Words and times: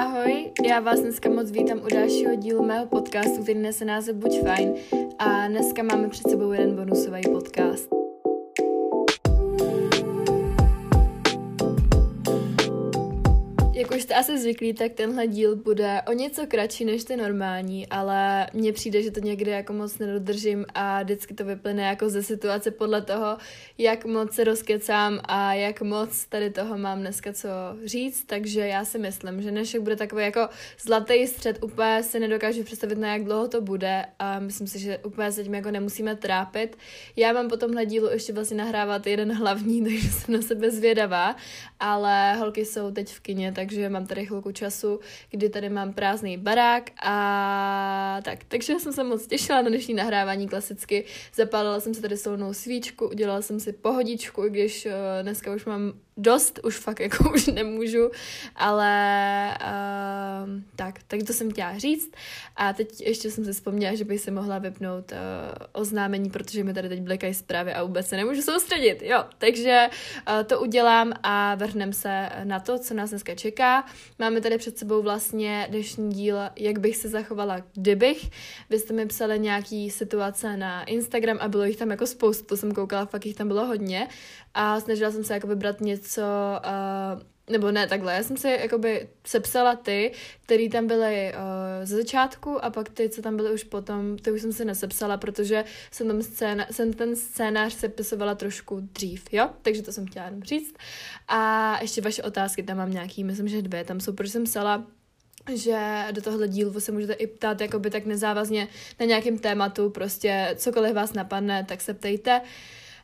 Ahoj, 0.00 0.50
já 0.66 0.80
vás 0.80 1.00
dneska 1.00 1.30
moc 1.30 1.50
vítám 1.50 1.78
u 1.78 1.88
dalšího 1.94 2.34
dílu 2.34 2.64
mého 2.64 2.86
podcastu, 2.86 3.42
který 3.42 3.58
nese 3.58 3.84
název 3.84 4.16
Buď 4.16 4.40
fajn 4.40 4.74
a 5.18 5.48
dneska 5.48 5.82
máme 5.82 6.08
před 6.08 6.30
sebou 6.30 6.52
jeden 6.52 6.76
bonusový 6.76 7.22
podcast. 7.32 7.90
Už 14.00 14.04
jste 14.04 14.14
asi 14.14 14.38
zvyklí, 14.38 14.72
tak 14.72 14.92
tenhle 14.92 15.26
díl 15.26 15.56
bude 15.56 16.02
o 16.08 16.12
něco 16.12 16.46
kratší 16.46 16.84
než 16.84 17.04
ty 17.04 17.16
normální, 17.16 17.86
ale 17.86 18.46
mně 18.52 18.72
přijde, 18.72 19.02
že 19.02 19.10
to 19.10 19.20
někdy 19.20 19.50
jako 19.50 19.72
moc 19.72 19.98
nedodržím 19.98 20.66
a 20.74 21.02
vždycky 21.02 21.34
to 21.34 21.44
vyplyne 21.44 21.82
jako 21.82 22.10
ze 22.10 22.22
situace 22.22 22.70
podle 22.70 23.02
toho, 23.02 23.36
jak 23.78 24.04
moc 24.04 24.32
se 24.32 24.44
rozkecám 24.44 25.20
a 25.24 25.54
jak 25.54 25.82
moc 25.82 26.24
tady 26.26 26.50
toho 26.50 26.78
mám 26.78 27.00
dneska 27.00 27.32
co 27.32 27.48
říct, 27.84 28.24
takže 28.24 28.60
já 28.60 28.84
si 28.84 28.98
myslím, 28.98 29.42
že 29.42 29.50
dnešek 29.50 29.80
bude 29.80 29.96
takový 29.96 30.22
jako 30.22 30.48
zlatý 30.78 31.26
střed, 31.26 31.62
úplně 31.62 32.02
si 32.02 32.20
nedokážu 32.20 32.64
představit, 32.64 32.98
na 32.98 33.12
jak 33.12 33.24
dlouho 33.24 33.48
to 33.48 33.60
bude 33.60 34.04
a 34.18 34.38
myslím 34.38 34.66
si, 34.66 34.78
že 34.78 34.98
úplně 34.98 35.32
se 35.32 35.44
tím 35.44 35.54
jako 35.54 35.70
nemusíme 35.70 36.16
trápit. 36.16 36.78
Já 37.16 37.32
mám 37.32 37.48
po 37.48 37.56
tomhle 37.56 37.86
dílu 37.86 38.08
ještě 38.10 38.32
vlastně 38.32 38.56
nahrávat 38.56 39.06
jeden 39.06 39.32
hlavní, 39.32 39.84
takže 39.84 40.08
jsem 40.08 40.34
na 40.34 40.42
sebe 40.42 40.70
zvědavá, 40.70 41.36
ale 41.80 42.34
holky 42.36 42.64
jsou 42.64 42.90
teď 42.90 43.12
v 43.12 43.20
kině, 43.20 43.52
takže 43.52 43.80
takže 43.80 43.89
mám 43.90 44.06
tady 44.06 44.26
chvilku 44.26 44.52
času, 44.52 45.00
kdy 45.30 45.48
tady 45.48 45.68
mám 45.68 45.92
prázdný 45.92 46.36
barák 46.36 46.90
a 47.02 48.20
tak. 48.24 48.44
Takže 48.44 48.74
jsem 48.74 48.92
se 48.92 49.04
moc 49.04 49.26
těšila 49.26 49.62
na 49.62 49.68
dnešní 49.68 49.94
nahrávání 49.94 50.48
klasicky. 50.48 51.04
Zapálila 51.34 51.80
jsem 51.80 51.94
si 51.94 52.02
tady 52.02 52.16
solnou 52.16 52.52
svíčku, 52.52 53.08
udělala 53.08 53.42
jsem 53.42 53.60
si 53.60 53.72
pohodičku, 53.72 54.42
když 54.42 54.86
uh, 54.86 54.92
dneska 55.22 55.54
už 55.54 55.64
mám 55.64 55.92
dost, 56.22 56.60
už 56.64 56.76
fakt 56.76 57.00
jako 57.00 57.30
už 57.34 57.46
nemůžu, 57.46 58.10
ale 58.56 58.90
uh, 59.60 60.50
tak, 60.76 61.02
tak 61.06 61.20
to 61.26 61.32
jsem 61.32 61.50
chtěla 61.50 61.78
říct 61.78 62.12
a 62.56 62.72
teď 62.72 63.00
ještě 63.00 63.30
jsem 63.30 63.44
si 63.44 63.52
vzpomněla, 63.52 63.94
že 63.94 64.04
bych 64.04 64.20
si 64.20 64.30
mohla 64.30 64.58
vypnout 64.58 65.12
uh, 65.12 65.18
oznámení, 65.72 66.30
protože 66.30 66.64
mi 66.64 66.74
tady 66.74 66.88
teď 66.88 67.00
blikají 67.00 67.34
zprávy 67.34 67.74
a 67.74 67.82
vůbec 67.82 68.06
se 68.06 68.16
nemůžu 68.16 68.42
soustředit, 68.42 69.02
jo, 69.02 69.24
takže 69.38 69.88
uh, 70.28 70.44
to 70.44 70.60
udělám 70.60 71.12
a 71.22 71.54
vrhneme 71.54 71.92
se 71.92 72.28
na 72.44 72.60
to, 72.60 72.78
co 72.78 72.94
nás 72.94 73.10
dneska 73.10 73.34
čeká. 73.34 73.84
Máme 74.18 74.40
tady 74.40 74.58
před 74.58 74.78
sebou 74.78 75.02
vlastně 75.02 75.66
dnešní 75.70 76.10
díl, 76.12 76.36
jak 76.56 76.78
bych 76.78 76.96
se 76.96 77.08
zachovala, 77.08 77.56
kdybych. 77.74 78.30
Vy 78.70 78.78
jste 78.78 78.94
mi 78.94 79.06
psali 79.06 79.38
nějaký 79.38 79.90
situace 79.90 80.56
na 80.56 80.84
Instagram 80.84 81.38
a 81.40 81.48
bylo 81.48 81.64
jich 81.64 81.76
tam 81.76 81.90
jako 81.90 82.06
spoustu, 82.06 82.44
to 82.44 82.56
jsem 82.56 82.72
koukala, 82.72 83.06
fakt 83.06 83.26
jich 83.26 83.36
tam 83.36 83.48
bylo 83.48 83.66
hodně 83.66 84.08
a 84.54 84.80
snažila 84.80 85.10
jsem 85.10 85.24
se 85.24 85.34
jako 85.34 85.46
vybrat 85.46 85.80
něco, 85.80 86.08
uh, 86.18 87.22
nebo 87.50 87.70
ne 87.70 87.86
takhle, 87.86 88.14
já 88.14 88.22
jsem 88.22 88.36
si 88.36 88.48
jakoby 88.48 89.08
sepsala 89.26 89.76
ty, 89.76 90.12
který 90.42 90.68
tam 90.68 90.86
byly 90.86 91.32
uh, 91.34 91.86
ze 91.86 91.96
začátku 91.96 92.64
a 92.64 92.70
pak 92.70 92.88
ty, 92.88 93.08
co 93.08 93.22
tam 93.22 93.36
byly 93.36 93.52
už 93.52 93.64
potom, 93.64 94.18
ty 94.18 94.32
už 94.32 94.42
jsem 94.42 94.52
si 94.52 94.64
nesepsala, 94.64 95.16
protože 95.16 95.64
jsem, 95.90 96.06
tam 96.08 96.22
scéna, 96.22 96.66
jsem 96.70 96.92
ten 96.92 97.16
scénář 97.16 97.72
sepisovala 97.72 98.34
trošku 98.34 98.80
dřív, 98.92 99.24
jo? 99.32 99.50
Takže 99.62 99.82
to 99.82 99.92
jsem 99.92 100.06
chtěla 100.06 100.24
jenom 100.24 100.42
říct. 100.42 100.74
A 101.28 101.78
ještě 101.80 102.00
vaše 102.00 102.22
otázky, 102.22 102.62
tam 102.62 102.76
mám 102.76 102.90
nějaký, 102.90 103.24
myslím, 103.24 103.48
že 103.48 103.62
dvě, 103.62 103.84
tam 103.84 104.00
jsou, 104.00 104.12
protože 104.12 104.32
jsem 104.32 104.44
psala 104.44 104.86
že 105.54 106.04
do 106.12 106.22
tohohle 106.22 106.48
dílu 106.48 106.80
se 106.80 106.92
můžete 106.92 107.12
i 107.12 107.26
ptát 107.26 107.60
jakoby 107.60 107.90
tak 107.90 108.06
nezávazně 108.06 108.68
na 109.00 109.06
nějakém 109.06 109.38
tématu, 109.38 109.90
prostě 109.90 110.54
cokoliv 110.56 110.94
vás 110.94 111.12
napadne, 111.12 111.64
tak 111.64 111.80
se 111.80 111.94
ptejte. 111.94 112.40
Uh, 112.40 112.46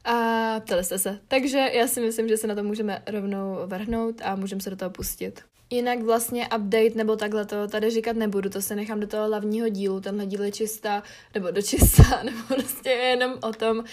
a 0.06 0.60
ptali 0.60 0.84
jste 0.84 0.98
se. 0.98 1.18
Takže 1.28 1.58
já 1.72 1.86
si 1.86 2.00
myslím, 2.00 2.28
že 2.28 2.36
se 2.36 2.46
na 2.46 2.54
to 2.54 2.62
můžeme 2.62 3.02
rovnou 3.06 3.58
vrhnout 3.66 4.22
a 4.24 4.36
můžeme 4.36 4.60
se 4.60 4.70
do 4.70 4.76
toho 4.76 4.90
pustit. 4.90 5.42
Jinak 5.70 6.02
vlastně 6.02 6.48
update 6.56 6.90
nebo 6.94 7.16
takhle 7.16 7.46
to 7.46 7.68
tady 7.68 7.90
říkat 7.90 8.16
nebudu, 8.16 8.50
to 8.50 8.62
se 8.62 8.76
nechám 8.76 9.00
do 9.00 9.06
toho 9.06 9.26
hlavního 9.26 9.68
dílu, 9.68 10.00
tenhle 10.00 10.26
díl 10.26 10.44
je 10.44 10.52
čistá, 10.52 11.02
nebo 11.34 11.50
do 11.50 11.62
čistá, 11.62 12.20
nebo 12.22 12.38
prostě 12.48 12.90
jenom 12.90 13.34
o 13.42 13.52
tom 13.52 13.78
uh, 13.78 13.84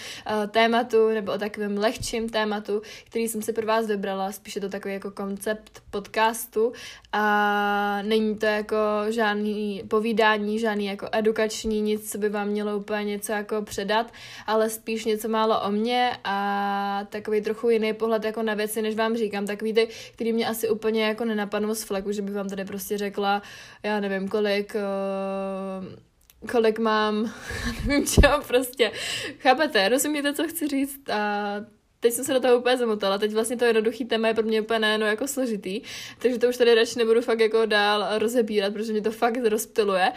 tématu, 0.50 1.08
nebo 1.08 1.32
o 1.32 1.38
takovém 1.38 1.78
lehčím 1.78 2.28
tématu, 2.28 2.82
který 3.04 3.28
jsem 3.28 3.42
si 3.42 3.52
pro 3.52 3.66
vás 3.66 3.86
vybrala, 3.86 4.32
spíše 4.32 4.60
to 4.60 4.68
takový 4.68 4.94
jako 4.94 5.10
koncept 5.10 5.82
podcastu 5.90 6.72
a 7.12 8.02
není 8.02 8.36
to 8.36 8.46
jako 8.46 8.76
žádný 9.08 9.82
povídání, 9.88 10.58
žádný 10.58 10.86
jako 10.86 11.08
edukační, 11.12 11.80
nic, 11.80 12.12
co 12.12 12.18
by 12.18 12.28
vám 12.28 12.48
mělo 12.48 12.78
úplně 12.78 13.04
něco 13.04 13.32
jako 13.32 13.62
předat, 13.62 14.12
ale 14.46 14.70
spíš 14.70 15.04
něco 15.04 15.28
málo 15.28 15.60
o 15.60 15.70
mně 15.70 16.16
a 16.24 17.06
takový 17.10 17.40
trochu 17.40 17.70
jiný 17.70 17.92
pohled 17.92 18.24
jako 18.24 18.42
na 18.42 18.54
věci, 18.54 18.82
než 18.82 18.94
vám 18.94 19.16
říkám, 19.16 19.46
takový 19.46 19.74
ty, 19.74 19.88
který 20.14 20.32
mě 20.32 20.46
asi 20.46 20.68
úplně 20.68 21.04
jako 21.04 21.24
nenapadnou 21.24 21.63
z 21.72 21.84
fleku, 21.84 22.12
že 22.12 22.22
bych 22.22 22.34
vám 22.34 22.48
tady 22.48 22.64
prostě 22.64 22.98
řekla, 22.98 23.42
já 23.82 24.00
nevím 24.00 24.28
kolik, 24.28 24.74
uh, 24.74 26.48
kolik 26.48 26.78
mám, 26.78 27.32
nevím 27.86 28.06
čeho 28.06 28.42
prostě. 28.46 28.92
Chápete, 29.38 29.88
rozumíte, 29.88 30.34
co 30.34 30.48
chci 30.48 30.68
říct 30.68 31.10
a 31.10 31.54
teď 32.00 32.12
jsem 32.12 32.24
se 32.24 32.32
do 32.34 32.40
toho 32.40 32.58
úplně 32.58 32.76
zamotala, 32.76 33.18
teď 33.18 33.32
vlastně 33.32 33.56
to 33.56 33.64
jednoduchý 33.64 34.04
téma 34.04 34.28
je 34.28 34.34
pro 34.34 34.42
mě 34.42 34.60
úplně 34.60 34.78
nejenom 34.78 35.08
jako 35.08 35.28
složitý, 35.28 35.80
takže 36.18 36.38
to 36.38 36.48
už 36.48 36.56
tady 36.56 36.74
radši 36.74 36.98
nebudu 36.98 37.20
fakt 37.20 37.40
jako 37.40 37.66
dál 37.66 38.18
rozebírat, 38.18 38.72
protože 38.72 38.92
mě 38.92 39.02
to 39.02 39.10
fakt 39.10 39.36
rozptiluje. 39.44 40.12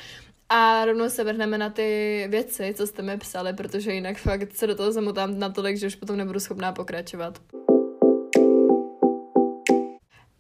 A 0.49 0.85
rovnou 0.85 1.09
se 1.09 1.23
vrhneme 1.23 1.57
na 1.57 1.69
ty 1.69 2.25
věci, 2.29 2.73
co 2.77 2.87
jste 2.87 3.01
mi 3.01 3.17
psali, 3.17 3.53
protože 3.53 3.93
jinak 3.93 4.17
fakt 4.17 4.55
se 4.55 4.67
do 4.67 4.75
toho 4.75 4.91
zamotám 4.91 5.39
natolik, 5.39 5.77
že 5.77 5.87
už 5.87 5.95
potom 5.95 6.17
nebudu 6.17 6.39
schopná 6.39 6.71
pokračovat. 6.71 7.39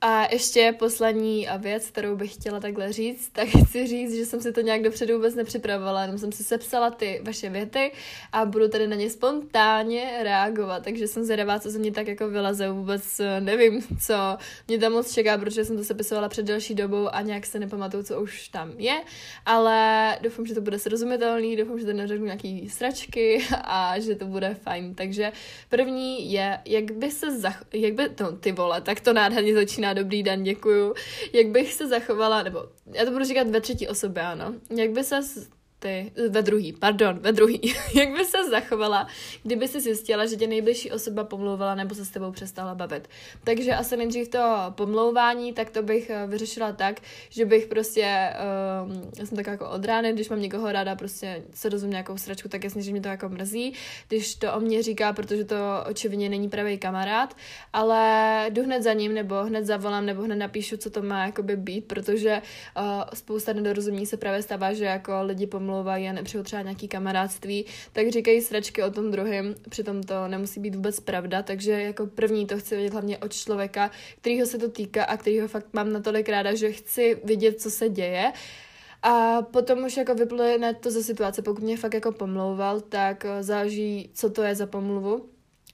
A 0.01 0.27
ještě 0.31 0.75
poslední 0.79 1.47
věc, 1.57 1.87
kterou 1.87 2.15
bych 2.15 2.33
chtěla 2.33 2.59
takhle 2.59 2.93
říct, 2.93 3.29
tak 3.29 3.47
chci 3.47 3.87
říct, 3.87 4.15
že 4.15 4.25
jsem 4.25 4.41
si 4.41 4.51
to 4.51 4.61
nějak 4.61 4.81
dopředu 4.81 5.15
vůbec 5.15 5.35
nepřipravovala, 5.35 6.01
jenom 6.01 6.17
jsem 6.17 6.31
si 6.31 6.43
sepsala 6.43 6.91
ty 6.91 7.21
vaše 7.23 7.49
věty 7.49 7.91
a 8.31 8.45
budu 8.45 8.67
tady 8.67 8.87
na 8.87 8.95
ně 8.95 9.09
spontánně 9.09 10.19
reagovat, 10.23 10.83
takže 10.83 11.07
jsem 11.07 11.23
zvědavá, 11.23 11.59
co 11.59 11.71
se 11.71 11.79
mě 11.79 11.91
tak 11.91 12.07
jako 12.07 12.29
vyleze, 12.29 12.69
vůbec 12.69 13.19
eh, 13.19 13.41
nevím, 13.41 13.81
co 14.01 14.13
mě 14.67 14.79
tam 14.79 14.91
moc 14.91 15.13
čeká, 15.13 15.37
protože 15.37 15.65
jsem 15.65 15.77
to 15.77 15.83
sepisovala 15.83 16.29
před 16.29 16.45
delší 16.45 16.75
dobou 16.75 17.15
a 17.15 17.21
nějak 17.21 17.45
se 17.45 17.59
nepamatuju, 17.59 18.03
co 18.03 18.21
už 18.21 18.47
tam 18.47 18.73
je, 18.77 19.01
ale 19.45 20.17
doufám, 20.21 20.45
že 20.45 20.53
to 20.53 20.61
bude 20.61 20.79
srozumitelný, 20.79 21.55
doufám, 21.55 21.79
že 21.79 21.85
to 21.85 21.93
neřeknu 21.93 22.25
nějaký 22.25 22.69
sračky 22.69 23.45
a 23.63 23.99
že 23.99 24.15
to 24.15 24.25
bude 24.25 24.55
fajn, 24.55 24.95
takže 24.95 25.31
první 25.69 26.31
je, 26.31 26.59
jak 26.65 26.91
by 26.91 27.11
se 27.11 27.39
zach... 27.39 27.63
jak 27.73 27.93
by, 27.93 28.03
no 28.19 28.31
ty 28.31 28.51
vole, 28.51 28.81
tak 28.81 28.99
to 28.99 29.13
nádherně 29.13 29.53
začíná 29.53 29.86
Martina, 29.87 30.03
dobrý 30.03 30.23
den, 30.23 30.43
děkuju. 30.43 30.93
Jak 31.33 31.47
bych 31.47 31.73
se 31.73 31.87
zachovala, 31.87 32.43
nebo 32.43 32.63
já 32.93 33.05
to 33.05 33.11
budu 33.11 33.25
říkat 33.25 33.47
ve 33.47 33.61
třetí 33.61 33.87
osobě, 33.87 34.23
ano. 34.23 34.53
Jak 34.69 34.91
by 34.91 35.03
se 35.03 35.19
ty, 35.79 36.11
ve 36.29 36.41
druhý, 36.41 36.73
pardon, 36.73 37.19
ve 37.19 37.31
druhý, 37.31 37.61
jak 37.95 38.09
by 38.17 38.25
se 38.25 38.49
zachovala, 38.49 39.07
kdyby 39.43 39.67
si 39.67 39.81
zjistila, 39.81 40.25
že 40.25 40.35
tě 40.35 40.47
nejbližší 40.47 40.91
osoba 40.91 41.23
pomlouvala 41.23 41.75
nebo 41.75 41.95
se 41.95 42.05
s 42.05 42.09
tebou 42.09 42.31
přestala 42.31 42.75
bavit. 42.75 43.09
Takže 43.43 43.75
asi 43.75 43.97
nejdřív 43.97 44.27
to 44.27 44.55
pomlouvání, 44.69 45.53
tak 45.53 45.69
to 45.69 45.83
bych 45.83 46.09
eh, 46.09 46.27
vyřešila 46.27 46.71
tak, 46.71 46.99
že 47.29 47.45
bych 47.45 47.67
prostě, 47.67 48.33
um, 48.85 49.11
já 49.19 49.25
jsem 49.25 49.37
tak 49.37 49.47
jako 49.47 49.69
od 49.69 49.85
rány, 49.85 50.13
když 50.13 50.29
mám 50.29 50.41
někoho 50.41 50.71
ráda, 50.71 50.95
prostě 50.95 51.43
se 51.53 51.69
dozvím 51.69 51.91
nějakou 51.91 52.17
sračku, 52.17 52.49
tak 52.49 52.63
jasně, 52.63 52.81
že 52.81 52.91
mě 52.91 53.01
to 53.01 53.07
jako 53.07 53.29
mrzí, 53.29 53.73
když 54.07 54.35
to 54.35 54.53
o 54.53 54.59
mě 54.59 54.83
říká, 54.83 55.13
protože 55.13 55.43
to 55.43 55.55
očividně 55.89 56.29
není 56.29 56.49
pravý 56.49 56.77
kamarád, 56.77 57.35
ale 57.73 58.45
jdu 58.49 58.63
hned 58.63 58.83
za 58.83 58.93
ním, 58.93 59.13
nebo 59.13 59.43
hned 59.43 59.65
zavolám, 59.65 60.05
nebo 60.05 60.21
hned 60.21 60.35
napíšu, 60.35 60.77
co 60.77 60.89
to 60.89 61.01
má 61.01 61.25
jakoby 61.25 61.55
být, 61.55 61.87
protože 61.87 62.41
uh, 62.77 62.83
spousta 63.13 63.53
nedorozumění 63.53 64.05
se 64.05 64.17
právě 64.17 64.41
stává, 64.41 64.73
že 64.73 64.85
jako 64.85 65.13
lidi 65.23 65.47
pomlouvají 65.47 65.66
domlouvají 65.67 66.09
a 66.09 66.13
nepřeju 66.13 66.43
třeba 66.43 66.61
nějaký 66.61 66.87
kamarádství, 66.87 67.65
tak 67.93 68.09
říkají 68.09 68.41
sračky 68.41 68.83
o 68.83 68.91
tom 68.91 69.11
druhém, 69.11 69.55
přitom 69.69 70.03
to 70.03 70.27
nemusí 70.27 70.59
být 70.59 70.75
vůbec 70.75 70.99
pravda, 70.99 71.43
takže 71.43 71.71
jako 71.71 72.05
první 72.07 72.45
to 72.45 72.57
chci 72.57 72.75
vědět 72.75 72.93
hlavně 72.93 73.17
od 73.17 73.33
člověka, 73.33 73.91
kterýho 74.21 74.45
se 74.45 74.57
to 74.57 74.69
týká 74.69 75.03
a 75.03 75.17
kterýho 75.17 75.47
fakt 75.47 75.67
mám 75.73 75.93
natolik 75.93 76.29
ráda, 76.29 76.55
že 76.55 76.71
chci 76.71 77.21
vidět, 77.23 77.61
co 77.61 77.71
se 77.71 77.89
děje. 77.89 78.33
A 79.03 79.41
potom 79.41 79.85
už 79.85 79.97
jako 79.97 80.15
vyplyne 80.15 80.73
to 80.73 80.91
ze 80.91 81.03
situace, 81.03 81.41
pokud 81.41 81.63
mě 81.63 81.77
fakt 81.77 81.93
jako 81.93 82.11
pomlouval, 82.11 82.81
tak 82.81 83.25
záleží, 83.41 84.09
co 84.13 84.29
to 84.29 84.43
je 84.43 84.55
za 84.55 84.65
pomluvu 84.65 85.29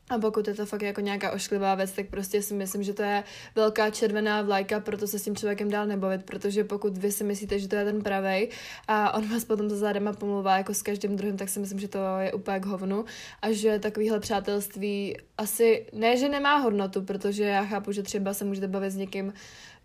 a 0.10 0.20
pokud 0.20 0.48
je 0.48 0.54
to 0.54 0.66
fakt 0.66 0.82
jako 0.82 1.02
nějaká 1.02 1.32
ošklivá 1.32 1.76
věc, 1.76 1.92
tak 1.92 2.08
prostě 2.08 2.42
si 2.42 2.54
myslím, 2.54 2.84
že 2.84 2.94
to 2.94 3.02
je 3.02 3.24
velká 3.56 3.90
červená 3.90 4.42
vlajka, 4.42 4.80
proto 4.80 5.08
se 5.08 5.20
s 5.20 5.24
tím 5.24 5.36
člověkem 5.36 5.70
dál 5.70 5.88
nebavit, 5.88 6.24
protože 6.24 6.64
pokud 6.64 6.98
vy 6.98 7.12
si 7.12 7.24
myslíte, 7.24 7.60
že 7.60 7.68
to 7.68 7.76
je 7.76 7.86
ten 7.86 8.02
pravej 8.02 8.50
a 8.88 9.14
on 9.14 9.30
vás 9.30 9.46
potom 9.46 9.70
za 9.70 9.76
zádema 9.76 10.14
pomluvá 10.14 10.58
jako 10.58 10.74
s 10.74 10.82
každým 10.82 11.16
druhým, 11.16 11.38
tak 11.38 11.50
si 11.50 11.60
myslím, 11.60 11.80
že 11.80 11.88
to 11.88 12.00
je 12.20 12.34
úplně 12.34 12.60
k 12.60 12.66
hovnu. 12.66 13.06
A 13.42 13.52
že 13.52 13.80
takovýhle 13.80 14.20
přátelství 14.20 15.18
asi 15.38 15.86
ne, 15.94 16.18
že 16.18 16.30
nemá 16.30 16.58
hodnotu, 16.58 17.02
protože 17.02 17.44
já 17.44 17.66
chápu, 17.66 17.92
že 17.92 18.04
třeba 18.04 18.34
se 18.34 18.46
můžete 18.46 18.68
bavit 18.68 18.92
s 18.92 18.96
někým, 18.96 19.34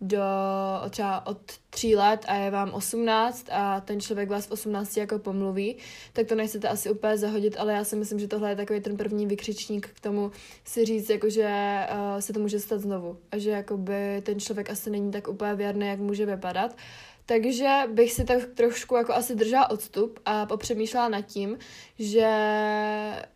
do 0.01 0.23
třeba 0.91 1.27
od 1.27 1.39
tří 1.71 1.97
let 1.97 2.25
a 2.29 2.35
je 2.35 2.51
vám 2.51 2.71
18 2.71 3.47
a 3.51 3.81
ten 3.81 4.01
člověk 4.01 4.31
vás 4.31 4.47
v 4.47 4.51
18 4.51 4.97
jako 4.97 5.19
pomluví, 5.19 5.77
tak 6.13 6.27
to 6.27 6.35
nechcete 6.35 6.69
asi 6.69 6.91
úplně 6.91 7.19
zahodit, 7.19 7.57
ale 7.59 7.73
já 7.73 7.85
si 7.85 7.97
myslím, 7.97 8.19
že 8.19 8.29
tohle 8.29 8.51
je 8.51 8.57
takový 8.57 8.81
ten 8.81 8.97
první 8.97 9.27
vykřičník 9.27 9.89
k 9.89 10.01
tomu 10.01 10.31
si 10.65 10.85
říct, 10.85 11.11
jako 11.11 11.31
že 11.31 11.79
uh, 11.91 12.21
se 12.21 12.33
to 12.33 12.41
může 12.41 12.61
stát 12.61 12.81
znovu 12.81 13.19
a 13.33 13.39
že 13.39 13.51
jakoby 13.51 14.23
ten 14.23 14.41
člověk 14.41 14.71
asi 14.71 14.91
není 14.91 15.11
tak 15.11 15.29
úplně 15.29 15.55
věrný, 15.55 15.87
jak 15.87 16.01
může 16.01 16.27
vypadat. 16.27 16.77
Takže 17.29 17.79
bych 17.93 18.13
si 18.13 18.25
tak 18.25 18.39
trošku 18.55 18.97
jako 18.97 19.15
asi 19.15 19.35
držela 19.35 19.71
odstup 19.71 20.21
a 20.25 20.47
popřemýšlela 20.47 21.09
nad 21.09 21.21
tím, 21.21 21.59
že 21.99 22.29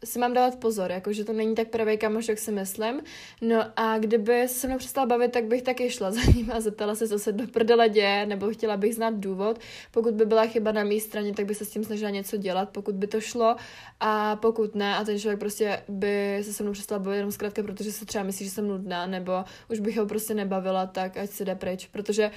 si 0.05 0.19
mám 0.19 0.33
dávat 0.33 0.59
pozor, 0.59 0.91
jako 0.91 1.13
že 1.13 1.25
to 1.25 1.33
není 1.33 1.55
tak 1.55 1.69
pravý 1.69 1.99
kamoš, 1.99 2.29
jak 2.29 2.39
si 2.39 2.53
myslím. 2.53 3.01
No 3.41 3.65
a 3.77 3.99
kdyby 3.99 4.49
se 4.49 4.67
mnou 4.67 4.79
přestala 4.79 5.07
bavit, 5.07 5.33
tak 5.33 5.45
bych 5.45 5.63
taky 5.63 5.91
šla 5.91 6.11
za 6.11 6.21
ním 6.37 6.53
a 6.53 6.61
zeptala 6.61 6.95
se, 6.95 7.09
co 7.09 7.19
se 7.19 7.33
do 7.33 7.47
prdele 7.47 7.89
děje, 7.89 8.27
nebo 8.27 8.51
chtěla 8.51 8.77
bych 8.77 8.95
znát 8.95 9.15
důvod. 9.15 9.59
Pokud 9.91 10.15
by 10.15 10.27
byla 10.27 10.47
chyba 10.47 10.73
na 10.73 10.85
mé 10.85 11.01
straně, 11.01 11.35
tak 11.35 11.47
bych 11.47 11.57
se 11.57 11.65
s 11.65 11.71
tím 11.71 11.85
snažila 11.85 12.11
něco 12.11 12.37
dělat, 12.37 12.69
pokud 12.69 12.95
by 12.95 13.07
to 13.07 13.21
šlo. 13.21 13.57
A 14.01 14.37
pokud 14.37 14.75
ne, 14.75 14.97
a 14.97 15.05
ten 15.05 15.19
člověk 15.19 15.41
prostě 15.41 15.83
by 15.89 16.41
se 16.43 16.53
se 16.53 16.63
mnou 16.63 16.73
přestal 16.73 17.01
bavit 17.01 17.17
jenom 17.17 17.33
zkrátka, 17.33 17.63
protože 17.63 17.93
se 17.93 18.07
třeba 18.07 18.25
myslí, 18.25 18.45
že 18.45 18.51
jsem 18.51 18.69
nudná, 18.69 19.07
nebo 19.07 19.33
už 19.71 19.81
bych 19.81 19.99
ho 19.99 20.07
prostě 20.07 20.35
nebavila, 20.35 20.87
tak 20.87 21.17
ať 21.17 21.31
se 21.31 21.45
jde 21.45 21.55
pryč. 21.55 21.87
Protože 21.87 22.31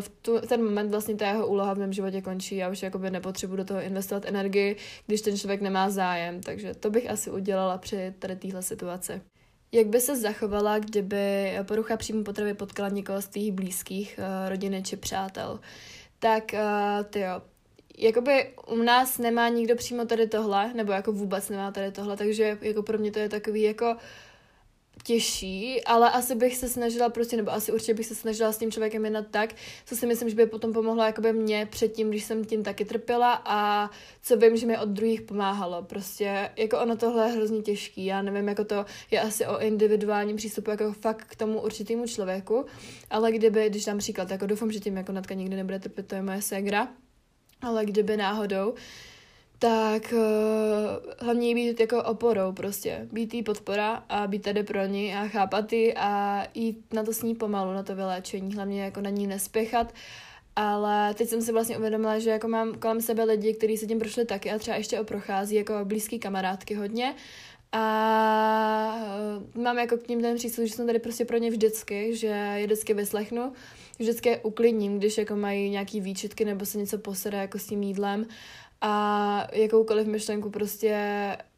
v 0.00 0.08
tu, 0.08 0.40
ten 0.40 0.64
moment 0.64 0.90
vlastně 0.90 1.16
ta 1.16 1.26
jeho 1.26 1.46
úloha 1.46 1.74
v 1.74 1.78
mém 1.78 1.92
životě 1.92 2.22
končí. 2.22 2.56
Já 2.56 2.68
už 2.68 2.82
jakoby 2.82 3.10
nepotřebuji 3.10 3.56
do 3.56 3.64
toho 3.64 3.80
investovat 3.80 4.24
energii, 4.24 4.76
když 5.06 5.20
ten 5.20 5.38
člověk 5.38 5.60
nemá 5.60 5.90
zájem. 5.90 6.40
Takže 6.40 6.74
to 6.74 6.90
bych 6.90 7.10
asi 7.10 7.30
udělala 7.30 7.78
při 7.78 8.14
tady 8.18 8.36
téhle 8.36 8.62
situaci. 8.62 9.22
Jak 9.72 9.86
by 9.86 10.00
se 10.00 10.16
zachovala, 10.16 10.78
kdyby 10.78 11.52
porucha 11.62 11.96
příjmu 11.96 12.24
potravy 12.24 12.54
potkala 12.54 12.88
někoho 12.88 13.22
z 13.22 13.28
těch 13.28 13.52
blízkých, 13.52 14.18
uh, 14.18 14.48
rodiny 14.48 14.82
či 14.82 14.96
přátel? 14.96 15.60
Tak 16.18 16.44
uh, 16.52 17.04
ty 17.04 17.20
jo, 17.20 17.42
jakoby 17.98 18.54
u 18.66 18.76
nás 18.76 19.18
nemá 19.18 19.48
nikdo 19.48 19.76
přímo 19.76 20.04
tady 20.04 20.26
tohle, 20.26 20.74
nebo 20.74 20.92
jako 20.92 21.12
vůbec 21.12 21.48
nemá 21.48 21.70
tady 21.70 21.92
tohle, 21.92 22.16
takže 22.16 22.58
jako 22.60 22.82
pro 22.82 22.98
mě 22.98 23.12
to 23.12 23.18
je 23.18 23.28
takový 23.28 23.62
jako 23.62 23.96
těžší, 25.02 25.84
ale 25.84 26.10
asi 26.10 26.34
bych 26.34 26.56
se 26.56 26.68
snažila 26.68 27.08
prostě, 27.08 27.36
nebo 27.36 27.52
asi 27.52 27.72
určitě 27.72 27.94
bych 27.94 28.06
se 28.06 28.14
snažila 28.14 28.52
s 28.52 28.58
tím 28.58 28.72
člověkem 28.72 29.04
jednat 29.04 29.26
tak, 29.30 29.54
co 29.86 29.96
si 29.96 30.06
myslím, 30.06 30.28
že 30.28 30.36
by 30.36 30.46
potom 30.46 30.72
pomohlo 30.72 31.04
jakoby 31.04 31.32
mě 31.32 31.66
předtím, 31.70 32.10
když 32.10 32.24
jsem 32.24 32.44
tím 32.44 32.62
taky 32.62 32.84
trpěla 32.84 33.42
a 33.44 33.90
co 34.22 34.36
vím, 34.36 34.56
že 34.56 34.66
mi 34.66 34.78
od 34.78 34.88
druhých 34.88 35.22
pomáhalo. 35.22 35.82
Prostě 35.82 36.50
jako 36.56 36.80
ono 36.80 36.96
tohle 36.96 37.26
je 37.26 37.32
hrozně 37.32 37.62
těžký, 37.62 38.04
já 38.04 38.22
nevím, 38.22 38.48
jako 38.48 38.64
to 38.64 38.86
je 39.10 39.20
asi 39.20 39.46
o 39.46 39.60
individuálním 39.60 40.36
přístupu 40.36 40.70
jako 40.70 40.92
fakt 40.92 41.24
k 41.24 41.36
tomu 41.36 41.60
určitému 41.60 42.06
člověku, 42.06 42.66
ale 43.10 43.32
kdyby, 43.32 43.70
když 43.70 43.84
dám 43.84 43.98
příklad, 43.98 44.30
jako 44.30 44.46
doufám, 44.46 44.72
že 44.72 44.80
tím 44.80 44.96
jako 44.96 45.12
Natka 45.12 45.34
nikdy 45.34 45.56
nebude 45.56 45.78
trpět, 45.78 46.06
to 46.06 46.14
je 46.14 46.22
moje 46.22 46.42
ségra, 46.42 46.88
ale 47.62 47.84
kdyby 47.84 48.16
náhodou, 48.16 48.74
tak 49.62 50.12
uh, 50.12 50.18
hlavně 51.18 51.54
být 51.54 51.80
jako 51.80 52.02
oporou 52.02 52.52
prostě, 52.52 53.08
být 53.12 53.34
jí 53.34 53.42
podpora 53.42 54.04
a 54.08 54.26
být 54.26 54.42
tady 54.42 54.62
pro 54.62 54.86
ní 54.86 55.14
a 55.14 55.28
chápat 55.28 55.72
ji 55.72 55.94
a 55.94 56.42
jít 56.54 56.94
na 56.94 57.02
to 57.02 57.12
s 57.12 57.22
ní 57.22 57.34
pomalu, 57.34 57.72
na 57.72 57.82
to 57.82 57.94
vyléčení, 57.94 58.54
hlavně 58.54 58.82
jako 58.82 59.00
na 59.00 59.10
ní 59.10 59.26
nespěchat, 59.26 59.94
ale 60.56 61.14
teď 61.14 61.28
jsem 61.28 61.42
si 61.42 61.52
vlastně 61.52 61.78
uvědomila, 61.78 62.18
že 62.18 62.30
jako 62.30 62.48
mám 62.48 62.74
kolem 62.74 63.00
sebe 63.00 63.24
lidi, 63.24 63.54
kteří 63.54 63.76
se 63.76 63.86
tím 63.86 63.98
prošli 63.98 64.24
taky 64.24 64.50
a 64.50 64.58
třeba 64.58 64.76
ještě 64.76 65.00
o 65.00 65.04
prochází 65.04 65.54
jako 65.54 65.74
blízký 65.84 66.18
kamarádky 66.18 66.74
hodně. 66.74 67.14
A 67.72 68.96
uh, 69.54 69.62
mám 69.62 69.78
jako 69.78 69.96
k 69.96 70.08
ním 70.08 70.22
ten 70.22 70.36
přístup, 70.36 70.64
že 70.64 70.74
jsem 70.74 70.86
tady 70.86 70.98
prostě 70.98 71.24
pro 71.24 71.36
ně 71.36 71.50
vždycky, 71.50 72.16
že 72.16 72.26
je 72.26 72.66
vždycky 72.66 72.94
vyslechnu, 72.94 73.52
vždycky 73.98 74.28
je 74.28 74.38
uklidním, 74.38 74.98
když 74.98 75.18
jako 75.18 75.36
mají 75.36 75.70
nějaký 75.70 76.00
výčitky 76.00 76.44
nebo 76.44 76.66
se 76.66 76.78
něco 76.78 76.98
posede 76.98 77.38
jako 77.38 77.58
s 77.58 77.66
tím 77.66 77.82
jídlem 77.82 78.26
a 78.84 79.46
jakoukoliv 79.52 80.06
myšlenku 80.06 80.50
prostě 80.50 80.96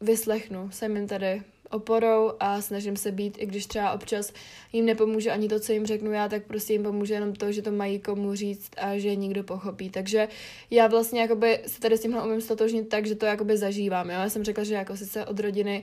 vyslechnu. 0.00 0.70
Jsem 0.70 0.96
jim 0.96 1.06
tady 1.06 1.42
oporou 1.70 2.32
a 2.40 2.60
snažím 2.60 2.96
se 2.96 3.12
být, 3.12 3.36
i 3.38 3.46
když 3.46 3.66
třeba 3.66 3.92
občas 3.92 4.32
jim 4.72 4.86
nepomůže 4.86 5.30
ani 5.30 5.48
to, 5.48 5.60
co 5.60 5.72
jim 5.72 5.86
řeknu 5.86 6.12
já, 6.12 6.28
tak 6.28 6.44
prostě 6.44 6.72
jim 6.72 6.82
pomůže 6.82 7.14
jenom 7.14 7.32
to, 7.32 7.52
že 7.52 7.62
to 7.62 7.70
mají 7.70 7.98
komu 7.98 8.34
říct 8.34 8.70
a 8.76 8.98
že 8.98 9.14
nikdo 9.14 9.44
pochopí. 9.44 9.90
Takže 9.90 10.28
já 10.70 10.86
vlastně 10.86 11.20
jakoby 11.20 11.60
se 11.66 11.80
tady 11.80 11.98
s 11.98 12.00
tímhle 12.00 12.24
umím 12.24 12.40
stotožnit 12.40 12.88
tak, 12.88 13.06
že 13.06 13.14
to 13.14 13.26
jakoby 13.26 13.56
zažívám. 13.56 14.10
Jo? 14.10 14.16
Já 14.20 14.30
jsem 14.30 14.44
řekla, 14.44 14.64
že 14.64 14.74
jako 14.74 14.96
sice 14.96 15.26
od 15.26 15.40
rodiny 15.40 15.82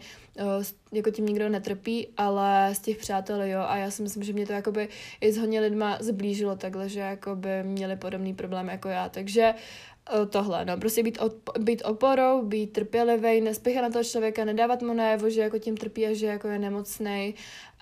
jako 0.91 1.11
tím 1.11 1.25
nikdo 1.25 1.49
netrpí, 1.49 2.07
ale 2.17 2.69
z 2.75 2.79
těch 2.79 2.97
přátel 2.97 3.41
jo 3.41 3.59
a 3.67 3.77
já 3.77 3.91
si 3.91 4.01
myslím, 4.03 4.23
že 4.23 4.33
mě 4.33 4.47
to 4.47 4.53
jakoby 4.53 4.87
i 5.21 5.33
s 5.33 5.37
hodně 5.37 5.61
lidma 5.61 5.97
zblížilo 5.99 6.55
takhle, 6.55 6.89
že 6.89 6.99
jakoby 6.99 7.49
měli 7.63 7.95
podobný 7.95 8.33
problém 8.33 8.67
jako 8.67 8.87
já. 8.87 9.09
Takže 9.09 9.53
tohle, 10.29 10.65
no, 10.65 10.77
prostě 10.77 11.03
být, 11.03 11.17
od, 11.21 11.33
být 11.59 11.81
oporou, 11.85 12.45
být 12.45 12.73
trpělivý, 12.73 13.41
nespěchat 13.41 13.81
na 13.81 13.89
toho 13.89 14.03
člověka, 14.03 14.45
nedávat 14.45 14.81
mu 14.81 14.93
najevo, 14.93 15.29
že 15.29 15.41
jako 15.41 15.59
tím 15.59 15.77
trpí 15.77 16.07
a 16.07 16.13
že 16.13 16.25
jako 16.25 16.47
je 16.47 16.59
nemocný 16.59 17.35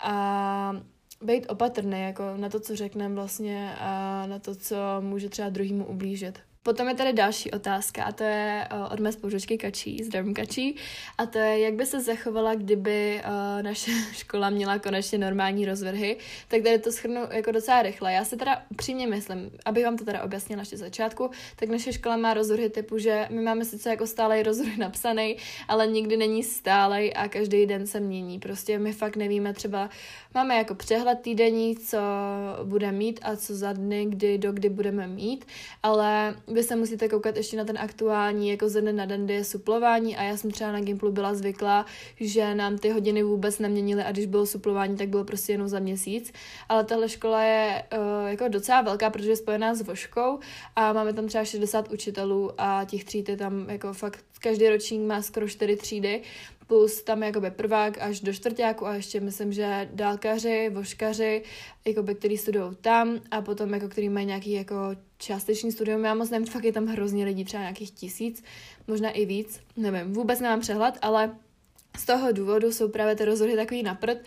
a 0.04 0.82
být 1.22 1.46
opatrný 1.50 2.02
jako 2.02 2.24
na 2.36 2.50
to, 2.50 2.60
co 2.60 2.76
řekneme 2.76 3.16
vlastně 3.16 3.76
a 3.80 4.24
na 4.28 4.40
to, 4.40 4.56
co 4.56 4.76
může 5.00 5.30
třeba 5.30 5.50
druhýmu 5.50 5.86
ublížit. 5.86 6.40
Potom 6.64 6.88
je 6.88 6.96
tady 6.96 7.14
další 7.14 7.52
otázka 7.52 8.04
a 8.04 8.12
to 8.12 8.24
je 8.24 8.68
uh, 8.74 8.94
od 8.94 9.00
mé 9.00 9.12
spolužečky 9.12 9.58
Kačí, 9.58 10.04
zdravím 10.04 10.34
Kačí, 10.34 10.76
a 11.18 11.26
to 11.26 11.38
je, 11.38 11.60
jak 11.60 11.74
by 11.74 11.86
se 11.86 12.02
zachovala, 12.02 12.56
kdyby 12.56 13.22
uh, 13.26 13.64
naše 13.64 13.92
škola 14.14 14.50
měla 14.50 14.80
konečně 14.80 15.18
normální 15.18 15.66
rozvrhy, 15.66 16.18
tak 16.48 16.62
tady 16.62 16.80
to 16.80 16.92
schrnu 16.92 17.22
jako 17.32 17.52
docela 17.52 17.82
rychle. 17.82 18.14
Já 18.14 18.26
si 18.26 18.38
teda 18.38 18.62
přímě 18.76 19.08
myslím, 19.08 19.52
abych 19.66 19.86
vám 19.86 19.98
to 19.98 20.06
teda 20.06 20.24
objasnila 20.24 20.62
ještě 20.62 20.78
začátku, 20.78 21.32
tak 21.56 21.70
naše 21.70 21.94
škola 21.94 22.18
má 22.18 22.34
rozvrhy 22.34 22.70
typu, 22.70 22.98
že 22.98 23.28
my 23.30 23.42
máme 23.42 23.66
sice 23.66 23.90
jako 23.90 24.08
stále 24.08 24.44
rozvrh 24.44 24.78
napsaný, 24.78 25.38
ale 25.68 25.88
nikdy 25.88 26.18
není 26.18 26.44
stálej 26.44 27.14
a 27.16 27.28
každý 27.28 27.66
den 27.66 27.88
se 27.88 28.00
mění. 28.00 28.40
Prostě 28.40 28.80
my 28.80 28.94
fakt 28.94 29.16
nevíme 29.16 29.54
třeba, 29.54 29.90
máme 30.34 30.56
jako 30.56 30.76
přehled 30.76 31.20
týdenní, 31.22 31.78
co 31.78 31.98
bude 32.64 32.92
mít 32.92 33.20
a 33.24 33.36
co 33.36 33.56
za 33.56 33.74
dny, 33.74 34.06
kdy 34.06 34.38
do 34.38 34.52
kdy 34.52 34.70
budeme 34.70 35.08
mít, 35.08 35.46
ale 35.84 36.36
vy 36.54 36.64
se 36.64 36.76
musíte 36.76 37.10
koukat 37.10 37.38
ještě 37.38 37.58
na 37.58 37.66
ten 37.66 37.78
aktuální, 37.78 38.50
jako 38.50 38.70
ze 38.70 38.82
dne 38.82 38.94
na 38.94 39.06
den, 39.06 39.26
kdy 39.26 39.34
je 39.34 39.44
suplování 39.44 40.18
a 40.18 40.24
já 40.24 40.38
jsem 40.38 40.52
třeba 40.52 40.72
na 40.72 40.82
Gimplu 40.82 41.12
byla 41.12 41.34
zvyklá, 41.34 41.86
že 42.20 42.56
nám 42.56 42.78
ty 42.78 42.90
hodiny 42.90 43.24
vůbec 43.24 43.60
neměnily 43.60 44.04
a 44.04 44.12
když 44.12 44.26
bylo 44.26 44.46
suplování, 44.46 44.98
tak 44.98 45.10
bylo 45.10 45.24
prostě 45.24 45.52
jenom 45.52 45.68
za 45.68 45.80
měsíc. 45.80 46.34
Ale 46.70 46.84
tahle 46.84 47.10
škola 47.10 47.44
je 47.44 47.84
uh, 47.98 48.30
jako 48.30 48.48
docela 48.48 48.82
velká, 48.82 49.10
protože 49.10 49.30
je 49.30 49.36
spojená 49.36 49.76
s 49.76 49.82
voškou 49.82 50.40
a 50.76 50.94
máme 50.94 51.14
tam 51.14 51.28
třeba 51.28 51.46
60 51.46 51.92
učitelů 51.92 52.52
a 52.58 52.86
těch 52.86 53.04
tříd 53.04 53.30
je 53.30 53.38
tam 53.38 53.70
jako 53.70 53.94
fakt, 53.94 54.20
každý 54.40 54.70
ročník 54.70 55.02
má 55.02 55.22
skoro 55.22 55.48
4 55.48 55.76
třídy, 55.76 56.22
plus 56.70 57.04
tam 57.04 57.24
jakoby 57.24 57.52
prvák 57.52 57.98
až 57.98 58.20
do 58.20 58.34
čtvrtáku 58.34 58.86
a 58.86 58.96
ještě 58.96 59.20
myslím, 59.20 59.54
že 59.54 59.90
dálkaři, 59.94 60.70
voškaři, 60.74 61.44
jakoby, 61.86 62.16
který 62.16 62.38
studují 62.38 62.76
tam 62.82 63.20
a 63.32 63.42
potom 63.42 63.74
jako 63.74 63.88
který 63.88 64.10
mají 64.10 64.26
nějaký 64.26 64.52
jako 64.52 64.76
částečný 65.18 65.72
studium, 65.72 66.06
já 66.06 66.14
moc 66.14 66.30
nevím, 66.30 66.48
fakt 66.48 66.64
je 66.64 66.74
tam 66.74 66.86
hrozně 66.86 67.26
lidí, 67.26 67.46
třeba 67.46 67.64
nějakých 67.64 67.92
tisíc, 67.92 68.44
možná 68.88 69.10
i 69.10 69.26
víc, 69.26 69.60
nevím, 69.78 70.14
vůbec 70.14 70.40
nemám 70.40 70.60
přehled, 70.60 70.98
ale 71.02 71.36
z 71.98 72.06
toho 72.06 72.32
důvodu 72.32 72.72
jsou 72.72 72.90
právě 72.90 73.16
ty 73.16 73.26
rozhory 73.26 73.56
takový 73.56 73.84
naprd, 73.84 74.18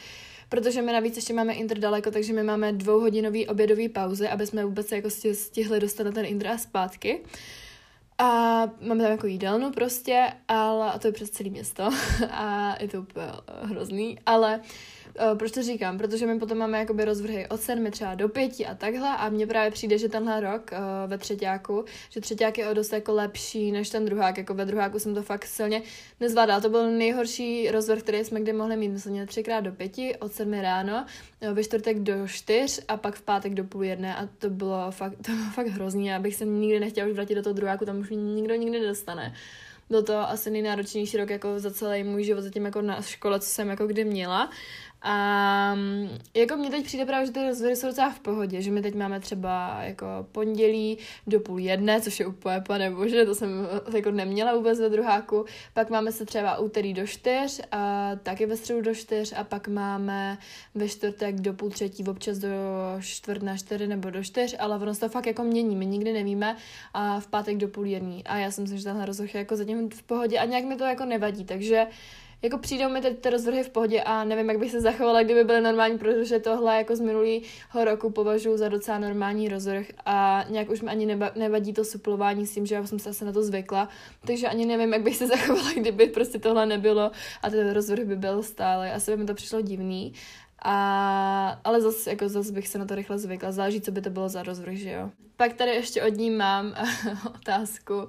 protože 0.49 0.83
my 0.83 0.93
navíc 0.93 1.17
ještě 1.17 1.33
máme 1.33 1.53
Inter 1.53 1.79
daleko, 1.79 2.11
takže 2.11 2.33
my 2.33 2.43
máme 2.43 2.73
dvouhodinový 2.73 3.49
obědový 3.49 3.89
pauzy, 3.89 4.29
aby 4.29 4.47
jsme 4.47 4.65
vůbec 4.65 4.93
jako 4.93 5.09
stihli 5.33 5.81
dostat 5.81 6.05
na 6.05 6.13
ten 6.13 6.25
Inter 6.27 6.49
a 6.49 6.59
zpátky. 6.59 7.21
A 8.23 8.71
máme 8.81 9.03
tam 9.03 9.13
jako 9.13 9.27
jídelnu 9.27 9.71
prostě, 9.71 10.33
ale 10.49 10.93
a 10.93 10.99
to 10.99 11.09
je 11.09 11.13
přes 11.13 11.31
celé 11.31 11.51
město. 11.51 11.91
A 12.31 12.75
je 12.83 12.89
to 12.89 12.99
úplně 13.01 13.27
hrozný, 13.63 14.19
ale 14.27 14.61
proč 15.39 15.53
to 15.53 15.63
říkám? 15.63 15.99
Protože 15.99 16.27
my 16.27 16.39
potom 16.39 16.59
máme 16.59 16.79
jakoby 16.79 17.05
rozvrhy 17.05 17.47
od 17.49 17.61
sedmi 17.61 17.91
třeba 17.91 18.15
do 18.15 18.29
pěti 18.29 18.67
a 18.67 18.75
takhle 18.75 19.09
a 19.09 19.29
mně 19.29 19.47
právě 19.47 19.71
přijde, 19.71 19.99
že 19.99 20.09
tenhle 20.09 20.41
rok 20.41 20.71
uh, 20.73 21.11
ve 21.11 21.19
třetíku, 21.19 21.85
že 22.11 22.21
třetíák 22.21 22.59
je 22.59 22.69
o 22.69 22.75
dost 22.75 22.93
jako 22.93 23.13
lepší 23.13 23.73
než 23.73 23.91
ten 23.91 24.05
druhák, 24.05 24.39
jako 24.39 24.55
ve 24.55 24.65
druháku 24.65 24.99
jsem 24.99 25.15
to 25.15 25.23
fakt 25.23 25.47
silně 25.47 25.83
nezvládala. 26.21 26.61
To 26.61 26.69
byl 26.69 26.91
nejhorší 26.91 27.71
rozvrh, 27.71 27.99
který 27.99 28.25
jsme 28.25 28.41
kdy 28.41 28.53
mohli 28.53 28.77
mít, 28.77 28.89
myslím, 28.89 29.27
třikrát 29.27 29.61
do 29.61 29.73
pěti, 29.73 30.17
od 30.17 30.33
sedmi 30.33 30.63
ráno, 30.63 31.07
uh, 31.41 31.55
ve 31.55 31.65
čtvrtek 31.65 31.99
do 31.99 32.29
čtyř 32.29 32.81
a 32.89 32.97
pak 32.97 33.15
v 33.15 33.23
pátek 33.23 33.55
do 33.55 33.65
půl 33.65 33.85
jedné. 33.85 34.17
A 34.17 34.29
to 34.39 34.51
bylo 34.51 34.91
fakt, 34.91 35.17
to 35.27 35.33
bylo 35.33 35.51
fakt 35.55 35.67
hrozný, 35.67 36.07
já 36.07 36.19
bych 36.19 36.35
se 36.35 36.45
nikdy 36.45 36.81
nechtěla 36.81 37.09
už 37.09 37.15
vrátit 37.15 37.35
do 37.35 37.43
toho 37.43 37.55
druháku, 37.55 37.85
tam 37.85 37.99
už 37.99 38.11
mě 38.11 38.35
nikdo 38.35 38.55
nikdy 38.55 38.81
nedostane. 38.81 39.35
Byl 39.91 40.03
to 40.03 40.19
asi 40.19 40.51
nejnáročnější 40.51 41.17
rok 41.17 41.31
jako 41.31 41.59
za 41.59 41.71
celý 41.71 42.05
můj 42.05 42.25
život, 42.25 42.41
zatím 42.41 42.65
jako 42.65 42.83
na 42.83 43.03
škole, 43.03 43.41
co 43.41 43.47
jsem 43.47 43.69
jako 43.69 43.87
kdy 43.87 44.05
měla 44.05 44.51
A 45.05 45.77
jako 46.35 46.57
mně 46.57 46.71
teď 46.71 46.85
přijde 46.85 47.07
právě, 47.07 47.27
že 47.27 47.33
ty 47.33 47.49
rozhovory 47.49 47.77
jsou 47.77 47.87
docela 47.87 48.11
v 48.11 48.21
pohodě, 48.21 48.63
že 48.63 48.71
my 48.71 48.83
teď 48.83 48.95
máme 48.95 49.21
třeba 49.21 49.79
jako 49.83 50.07
pondělí 50.33 50.99
do 51.27 51.41
půl 51.41 51.59
jedné, 51.59 52.01
což 52.01 52.21
je 52.21 52.27
úplně 52.27 52.61
pane 52.67 52.91
bože, 52.91 53.25
to 53.25 53.35
jsem 53.35 53.51
jako 53.95 54.11
neměla 54.11 54.55
vůbec 54.57 54.81
ve 54.81 54.89
druháku. 54.89 55.45
Pak 55.75 55.91
máme 55.91 56.13
se 56.13 56.27
třeba 56.27 56.59
úterý 56.59 56.95
do 56.95 57.07
čtyř, 57.07 57.61
a 57.73 58.11
taky 58.23 58.47
ve 58.47 58.57
středu 58.57 58.81
do 58.81 58.95
čtyř 58.95 59.35
a 59.37 59.45
pak 59.45 59.69
máme 59.69 60.39
ve 60.75 60.89
čtvrtek 60.89 61.41
do 61.41 61.53
půl 61.53 61.71
třetí, 61.71 62.05
občas 62.05 62.39
do 62.39 62.49
čtvrt 63.01 63.43
na 63.43 63.57
čtyři 63.57 63.87
nebo 63.87 64.11
do 64.11 64.25
čtyř, 64.25 64.57
ale 64.59 64.77
ono 64.77 64.95
se 64.95 65.01
to 65.01 65.09
fakt 65.09 65.27
jako 65.27 65.45
mění, 65.45 65.77
my 65.77 65.87
nikdy 65.87 66.13
nevíme 66.13 66.57
a 66.95 67.21
v 67.21 67.27
pátek 67.27 67.57
do 67.57 67.69
půl 67.69 67.87
jedný. 67.87 68.25
A 68.25 68.37
já 68.37 68.51
jsem 68.51 68.67
si, 68.67 68.79
že 68.79 68.85
tenhle 68.85 69.07
rozhovor 69.07 69.31
je 69.35 69.39
jako 69.39 69.57
zatím 69.57 69.91
v 69.91 70.03
pohodě 70.03 70.39
a 70.39 70.45
nějak 70.45 70.65
mi 70.65 70.77
to 70.77 70.85
jako 70.85 71.05
nevadí, 71.05 71.45
takže 71.45 71.87
jako 72.43 72.59
přijdou 72.59 72.89
mi 72.89 73.01
teď 73.01 73.19
ty 73.19 73.31
rozvrhy 73.31 73.63
v 73.63 73.69
pohodě 73.69 74.03
a 74.03 74.25
nevím, 74.25 74.49
jak 74.49 74.59
bych 74.59 74.71
se 74.71 74.81
zachovala, 74.81 75.23
kdyby 75.23 75.45
byly 75.45 75.61
normální, 75.61 75.99
protože 75.99 76.39
tohle 76.39 76.77
jako 76.77 76.97
z 76.97 77.01
minulého 77.01 77.41
roku 77.85 78.11
považuji 78.11 78.57
za 78.57 78.69
docela 78.69 78.99
normální 78.99 79.49
rozvrh 79.49 79.87
a 80.07 80.45
nějak 80.49 80.71
už 80.71 80.83
mi 80.83 80.91
ani 80.91 81.19
nevadí 81.35 81.73
to 81.73 81.85
suplování 81.85 82.47
s 82.47 82.55
tím, 82.55 82.67
že 82.67 82.75
já 82.75 82.87
jsem 82.87 82.99
se 82.99 83.11
asi 83.11 83.25
na 83.25 83.33
to 83.33 83.43
zvykla, 83.43 83.89
takže 84.27 84.49
ani 84.49 84.67
nevím, 84.67 84.93
jak 84.93 85.03
bych 85.03 85.17
se 85.17 85.27
zachovala, 85.37 85.73
kdyby 85.77 86.07
prostě 86.07 86.39
tohle 86.39 86.67
nebylo 86.67 87.11
a 87.43 87.51
ten 87.51 87.71
rozvrh 87.71 88.05
by 88.05 88.17
byl 88.17 88.43
stále. 88.43 88.93
Asi 88.93 89.11
by 89.11 89.17
mi 89.17 89.27
to 89.27 89.35
přišlo 89.35 89.61
divný. 89.61 90.13
A, 90.65 91.61
ale 91.65 91.81
zase 91.81 92.11
jako 92.11 92.29
zas 92.29 92.51
bych 92.51 92.69
se 92.69 92.79
na 92.79 92.85
to 92.85 92.95
rychle 92.95 93.19
zvykla. 93.19 93.53
Záleží, 93.53 93.81
co 93.81 93.93
by 93.93 94.01
to 94.01 94.11
bylo 94.11 94.29
za 94.29 94.43
rozvrh, 94.43 94.75
že 94.75 94.91
jo. 94.91 95.11
Pak 95.37 95.53
tady 95.53 95.71
ještě 95.71 96.03
od 96.03 96.17
ní 96.17 96.31
mám 96.31 96.75
otázku, 97.35 98.09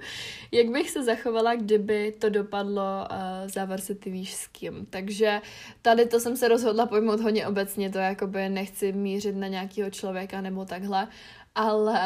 jak 0.51 0.69
bych 0.69 0.89
se 0.89 1.03
zachovala, 1.03 1.55
kdyby 1.55 2.15
to 2.19 2.29
dopadlo 2.29 3.07
uh, 3.11 3.49
za 3.49 3.65
varsity 3.65 4.09
víš 4.09 4.33
s 4.33 4.47
kým. 4.47 4.85
Takže 4.89 5.41
tady 5.81 6.05
to 6.05 6.19
jsem 6.19 6.37
se 6.37 6.47
rozhodla 6.47 6.85
pojmout 6.85 7.19
hodně 7.19 7.47
obecně, 7.47 7.89
to 7.89 7.97
jakoby 7.97 8.49
nechci 8.49 8.91
mířit 8.91 9.35
na 9.35 9.47
nějakého 9.47 9.89
člověka 9.89 10.41
nebo 10.41 10.65
takhle, 10.65 11.07
ale 11.55 11.99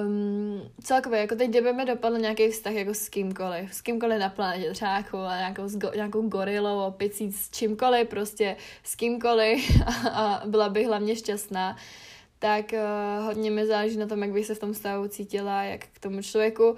um, 0.00 0.62
celkově, 0.82 1.20
jako 1.20 1.34
teď, 1.34 1.50
kdyby 1.50 1.84
dopadl 1.84 2.18
nějaký 2.18 2.48
vztah 2.48 2.72
jako 2.72 2.94
s 2.94 3.08
kýmkoliv, 3.08 3.74
s 3.74 3.80
kýmkoliv 3.80 4.18
na 4.18 4.28
planetě, 4.28 4.70
třeba 4.70 4.96
jako 4.96 5.16
nějakou, 5.16 5.68
go, 5.78 5.90
nějakou 5.94 6.28
gorilou, 6.28 6.86
opicí, 6.86 7.32
s 7.32 7.50
čímkoliv, 7.50 8.08
prostě 8.08 8.56
s 8.82 8.94
kýmkoliv 8.94 9.70
a, 9.86 10.10
a 10.12 10.46
byla 10.46 10.68
bych 10.68 10.86
hlavně 10.86 11.16
šťastná, 11.16 11.76
tak 12.38 12.72
uh, 12.72 13.24
hodně 13.24 13.50
mi 13.50 13.66
záleží 13.66 13.96
na 13.96 14.06
tom, 14.06 14.22
jak 14.22 14.32
bych 14.32 14.46
se 14.46 14.54
v 14.54 14.58
tom 14.58 14.74
stavu 14.74 15.08
cítila, 15.08 15.62
jak 15.62 15.80
k 15.92 15.98
tomu 16.00 16.22
člověku. 16.22 16.76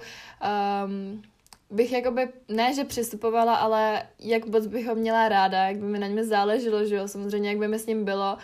Um, 0.85 1.21
bych 1.69 1.91
jakoby, 1.91 2.29
ne, 2.49 2.73
že 2.73 2.83
přistupovala, 2.83 3.55
ale 3.55 4.03
jak 4.19 4.45
moc 4.45 4.67
bych 4.67 4.87
ho 4.87 4.95
měla 4.95 5.29
ráda, 5.29 5.67
jak 5.67 5.77
by 5.77 5.85
mi 5.85 5.99
na 5.99 6.07
něm 6.07 6.23
záleželo, 6.23 6.85
že 6.85 6.95
jo, 6.95 7.07
samozřejmě, 7.07 7.49
jak 7.49 7.57
by 7.57 7.67
mi 7.67 7.79
s 7.79 7.85
ním 7.85 8.05
bylo 8.05 8.37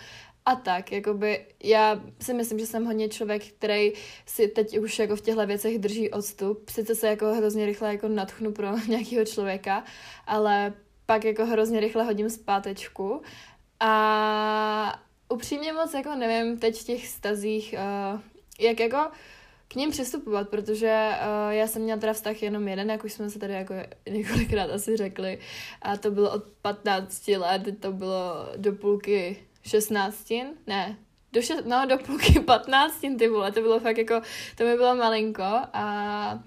a 0.45 0.55
tak, 0.55 0.91
jakoby 0.91 1.45
já 1.63 2.01
si 2.21 2.33
myslím, 2.33 2.59
že 2.59 2.65
jsem 2.65 2.85
hodně 2.85 3.09
člověk, 3.09 3.47
který 3.47 3.93
si 4.25 4.47
teď 4.47 4.77
už 4.77 4.99
jako 4.99 5.15
v 5.15 5.21
těchto 5.21 5.47
věcech 5.47 5.79
drží 5.79 6.11
odstup. 6.11 6.69
Sice 6.69 6.95
se 6.95 7.07
jako 7.07 7.25
hrozně 7.33 7.65
rychle 7.65 7.93
jako 7.93 8.07
natchnu 8.07 8.51
pro 8.51 8.77
nějakého 8.87 9.25
člověka, 9.25 9.83
ale 10.27 10.73
pak 11.05 11.23
jako 11.23 11.45
hrozně 11.45 11.79
rychle 11.79 12.03
hodím 12.03 12.29
zpátečku. 12.29 13.21
A 13.79 15.01
upřímně 15.29 15.73
moc 15.73 15.93
jako 15.93 16.15
nevím 16.15 16.59
teď 16.59 16.81
v 16.81 16.83
těch 16.83 17.07
stazích, 17.07 17.75
uh, 18.13 18.19
jak 18.59 18.79
jako 18.79 19.11
k 19.67 19.75
ním 19.75 19.91
přistupovat, 19.91 20.49
protože 20.49 21.09
uh, 21.11 21.53
já 21.53 21.67
jsem 21.67 21.81
měla 21.81 21.99
teda 21.99 22.13
vztah 22.13 22.43
jenom 22.43 22.67
jeden, 22.67 22.89
jak 22.89 23.03
už 23.03 23.13
jsme 23.13 23.29
se 23.29 23.39
tady 23.39 23.53
jako 23.53 23.73
několikrát 24.09 24.71
asi 24.71 24.97
řekli, 24.97 25.39
a 25.81 25.97
to 25.97 26.11
bylo 26.11 26.31
od 26.31 26.43
15 26.61 27.27
let, 27.27 27.61
to 27.79 27.91
bylo 27.91 28.49
do 28.57 28.71
půlky 28.71 29.37
16, 29.63 30.29
ne, 30.67 30.97
do, 31.33 31.41
šest, 31.41 31.65
no, 31.65 31.85
do 31.89 31.97
půlky 31.97 32.39
15, 32.39 33.01
ty 33.17 33.27
vole, 33.27 33.51
to 33.51 33.61
bylo 33.61 33.79
fakt 33.79 33.97
jako, 33.97 34.21
to 34.57 34.63
mi 34.63 34.75
bylo 34.75 34.95
malinko 34.95 35.43
a 35.73 36.43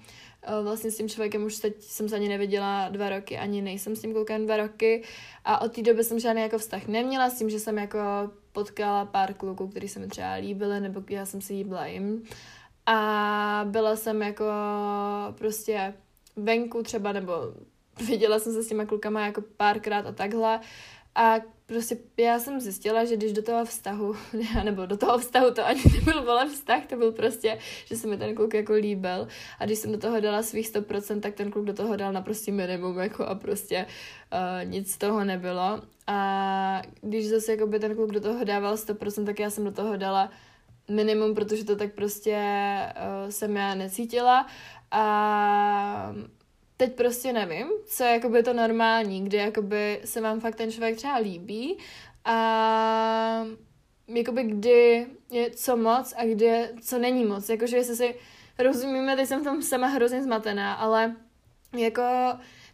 vlastně 0.61 0.91
s 0.91 0.97
tím 0.97 1.09
člověkem 1.09 1.43
už 1.43 1.55
teď 1.55 1.81
jsem 1.81 2.09
se 2.09 2.15
ani 2.15 2.29
neviděla 2.29 2.89
dva 2.89 3.09
roky, 3.09 3.37
ani 3.37 3.61
nejsem 3.61 3.95
s 3.95 4.01
tím 4.01 4.13
klukem 4.13 4.45
dva 4.45 4.57
roky 4.57 5.03
a 5.45 5.61
od 5.61 5.75
té 5.75 5.81
doby 5.81 6.03
jsem 6.03 6.19
žádný 6.19 6.41
jako 6.41 6.57
vztah 6.57 6.87
neměla 6.87 7.29
s 7.29 7.37
tím, 7.37 7.49
že 7.49 7.59
jsem 7.59 7.77
jako 7.77 7.99
potkala 8.51 9.05
pár 9.05 9.33
kluků, 9.33 9.67
který 9.67 9.87
se 9.87 9.99
mi 9.99 10.07
třeba 10.07 10.33
líbily, 10.33 10.79
nebo 10.79 11.03
já 11.09 11.25
jsem 11.25 11.41
si 11.41 11.53
líbila 11.53 11.85
jim. 11.85 12.23
A 12.85 13.65
byla 13.69 13.95
jsem 13.95 14.21
jako 14.21 14.45
prostě 15.37 15.93
venku 16.35 16.83
třeba, 16.83 17.11
nebo 17.11 17.33
viděla 18.07 18.39
jsem 18.39 18.53
se 18.53 18.63
s 18.63 18.67
těma 18.67 18.85
klukama 18.85 19.25
jako 19.25 19.41
párkrát 19.57 20.05
a 20.05 20.11
takhle 20.11 20.59
a 21.15 21.35
prostě 21.65 21.97
já 22.17 22.39
jsem 22.39 22.59
zjistila, 22.59 23.05
že 23.05 23.17
když 23.17 23.33
do 23.33 23.41
toho 23.41 23.65
vztahu, 23.65 24.15
nebo 24.63 24.85
do 24.85 24.97
toho 24.97 25.17
vztahu 25.17 25.53
to 25.53 25.65
ani 25.65 25.81
nebyl 25.95 26.23
vole 26.23 26.49
vztah, 26.49 26.85
to 26.85 26.95
byl 26.95 27.11
prostě, 27.11 27.59
že 27.85 27.95
se 27.95 28.07
mi 28.07 28.17
ten 28.17 28.35
kluk 28.35 28.53
jako 28.53 28.73
líbil. 28.73 29.27
A 29.59 29.65
když 29.65 29.79
jsem 29.79 29.91
do 29.91 29.97
toho 29.97 30.19
dala 30.19 30.43
svých 30.43 30.73
100%, 30.73 31.19
tak 31.19 31.33
ten 31.33 31.51
kluk 31.51 31.65
do 31.65 31.73
toho 31.73 31.95
dal 31.95 32.13
naprosto 32.13 32.51
minimum 32.51 32.99
jako 32.99 33.25
a 33.25 33.35
prostě 33.35 33.85
uh, 33.85 34.69
nic 34.69 34.93
z 34.93 34.97
toho 34.97 35.23
nebylo. 35.23 35.81
A 36.07 36.81
když 37.01 37.27
zase 37.27 37.51
jako 37.51 37.67
by 37.67 37.79
ten 37.79 37.95
kluk 37.95 38.11
do 38.11 38.21
toho 38.21 38.43
dával 38.43 38.75
100%, 38.75 39.25
tak 39.25 39.39
já 39.39 39.49
jsem 39.49 39.63
do 39.63 39.71
toho 39.71 39.97
dala 39.97 40.31
minimum, 40.89 41.35
protože 41.35 41.65
to 41.65 41.75
tak 41.75 41.93
prostě 41.93 42.37
uh, 43.23 43.29
jsem 43.29 43.55
já 43.55 43.75
necítila. 43.75 44.47
A 44.91 46.15
teď 46.77 46.95
prostě 46.95 47.33
nevím, 47.33 47.67
co 47.87 48.03
je 48.03 48.11
jakoby 48.11 48.43
to 48.43 48.53
normální, 48.53 49.25
kdy 49.25 49.37
jakoby 49.37 50.01
se 50.05 50.21
vám 50.21 50.39
fakt 50.39 50.55
ten 50.55 50.71
člověk 50.71 50.95
třeba 50.95 51.17
líbí 51.17 51.77
a 52.25 53.45
jakoby 54.07 54.43
kdy 54.43 55.07
je 55.31 55.51
co 55.51 55.77
moc 55.77 56.13
a 56.17 56.25
kdy 56.25 56.45
je 56.45 56.73
co 56.81 56.97
není 56.99 57.25
moc. 57.25 57.49
Jakože 57.49 57.77
jestli 57.77 57.95
si 57.95 58.15
rozumíme, 58.59 59.15
teď 59.15 59.27
jsem 59.27 59.41
v 59.41 59.43
tom 59.43 59.61
sama 59.61 59.87
hrozně 59.87 60.23
zmatená, 60.23 60.73
ale 60.73 61.15
jako 61.77 62.03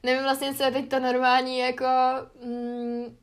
nevím 0.04 0.24
vlastně, 0.24 0.54
co 0.54 0.64
je 0.64 0.72
teď 0.72 0.90
to 0.90 1.00
normální, 1.00 1.58
jako 1.58 1.86
mm, 2.46 3.18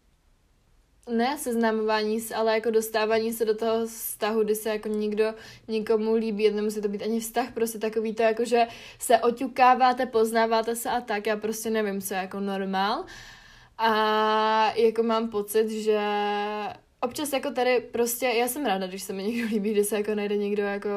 ne 1.09 1.39
seznamování 1.39 2.21
se, 2.21 2.35
ale 2.35 2.55
jako 2.55 2.71
dostávání 2.71 3.33
se 3.33 3.45
do 3.45 3.55
toho 3.55 3.87
vztahu, 3.87 4.45
kdy 4.45 4.55
se 4.55 4.69
jako 4.69 4.89
někdo 4.89 5.35
nikomu 5.69 6.15
líbí, 6.15 6.51
nemusí 6.51 6.83
to 6.83 6.89
být 6.89 7.03
ani 7.03 7.21
vztah, 7.21 7.53
prostě 7.53 7.79
takový 7.79 8.15
to 8.15 8.23
jako, 8.23 8.45
že 8.45 8.67
se 8.99 9.19
oťukáváte, 9.19 10.07
poznáváte 10.07 10.77
se 10.77 10.91
a 10.91 11.01
tak, 11.01 11.27
já 11.27 11.37
prostě 11.37 11.71
nevím, 11.71 12.01
co 12.01 12.15
je 12.15 12.21
jako 12.21 12.41
normál. 12.41 13.05
A 13.79 14.73
jako 14.77 15.03
mám 15.03 15.29
pocit, 15.29 15.71
že 15.71 16.01
občas 17.01 17.33
jako 17.33 17.51
tady 17.51 17.81
prostě, 17.81 18.27
já 18.27 18.49
jsem 18.49 18.67
ráda, 18.67 18.87
když 18.87 19.03
se 19.03 19.13
mi 19.13 19.23
někdo 19.23 19.49
líbí, 19.49 19.71
když 19.73 19.87
se 19.87 19.97
jako 19.97 20.15
najde 20.15 20.37
někdo 20.37 20.63
jako, 20.63 20.89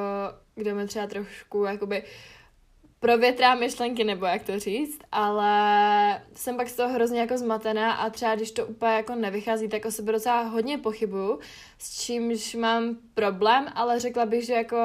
kdo 0.56 0.75
mi 0.75 0.88
třeba 0.88 1.08
trošku 1.08 1.63
jakoby 1.63 2.03
provětrá 3.01 3.55
myšlenky, 3.55 4.03
nebo 4.03 4.25
jak 4.25 4.43
to 4.43 4.60
říct, 4.60 5.00
ale 5.12 6.22
jsem 6.36 6.58
pak 6.58 6.70
z 6.70 6.75
toho 6.75 6.93
hrozně 6.93 7.20
jako 7.20 7.38
zmatená 7.38 7.91
a 7.91 8.10
třeba 8.10 8.36
když 8.36 8.51
to 8.51 8.65
úplně 8.65 8.91
jako 8.91 9.15
nevychází, 9.15 9.67
tak 9.67 9.86
o 9.86 9.91
sebe 9.91 10.12
docela 10.12 10.41
hodně 10.41 10.77
pochybuju, 10.77 11.39
s 11.83 12.01
čímž 12.01 12.55
mám 12.55 12.97
problém, 13.13 13.65
ale 13.75 14.00
řekla 14.00 14.25
bych, 14.25 14.45
že 14.45 14.53
jako 14.53 14.77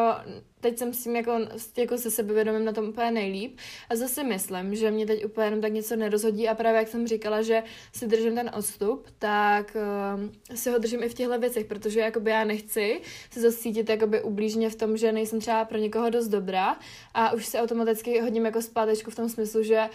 teď 0.60 0.78
jsem 0.78 0.92
s 0.92 1.04
tím 1.04 1.16
jako, 1.16 1.38
jako 1.76 1.98
se 1.98 2.10
sebevědomím 2.10 2.64
na 2.64 2.72
tom 2.72 2.88
úplně 2.88 3.10
nejlíp. 3.10 3.58
A 3.90 3.96
zase 3.96 4.24
myslím, 4.24 4.74
že 4.74 4.90
mě 4.90 5.06
teď 5.06 5.24
úplně 5.24 5.46
jenom 5.46 5.60
tak 5.60 5.72
něco 5.72 5.96
nerozhodí. 5.96 6.48
A 6.48 6.54
právě 6.54 6.78
jak 6.78 6.88
jsem 6.88 7.06
říkala, 7.06 7.42
že 7.42 7.62
si 7.92 8.06
držím 8.06 8.34
ten 8.34 8.50
odstup, 8.54 9.06
tak 9.18 9.76
uh, 9.76 10.56
si 10.56 10.70
ho 10.70 10.78
držím 10.78 11.02
i 11.02 11.08
v 11.08 11.14
těchto 11.14 11.38
věcech, 11.38 11.66
protože 11.66 12.00
jakoby 12.00 12.30
já 12.30 12.44
nechci 12.44 13.00
se 13.30 13.40
zase 13.40 13.56
cítit 13.56 13.88
jakoby 13.88 14.22
ublížně 14.22 14.70
v 14.70 14.76
tom, 14.76 14.96
že 14.96 15.12
nejsem 15.12 15.40
třeba 15.40 15.64
pro 15.64 15.78
někoho 15.78 16.10
dost 16.10 16.28
dobrá. 16.28 16.78
A 17.14 17.32
už 17.32 17.46
se 17.46 17.60
automaticky 17.60 18.20
hodím 18.20 18.44
jako 18.46 18.62
zpátečku 18.62 19.10
v 19.10 19.16
tom 19.16 19.28
smyslu, 19.28 19.62
že 19.62 19.88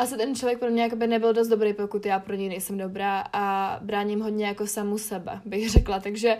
asi 0.00 0.16
ten 0.16 0.34
člověk 0.34 0.58
pro 0.58 0.70
mě 0.70 0.82
jakoby 0.82 1.06
nebyl 1.06 1.32
dost 1.32 1.48
dobrý, 1.48 1.72
pokud 1.72 2.06
já 2.06 2.18
pro 2.18 2.34
něj 2.34 2.48
nejsem 2.48 2.78
dobrá 2.78 3.24
a 3.32 3.78
bráním 3.82 4.20
hodně 4.20 4.46
jako 4.46 4.66
samu 4.66 4.98
sebe, 4.98 5.40
bych 5.44 5.70
řekla. 5.70 6.00
Takže 6.00 6.38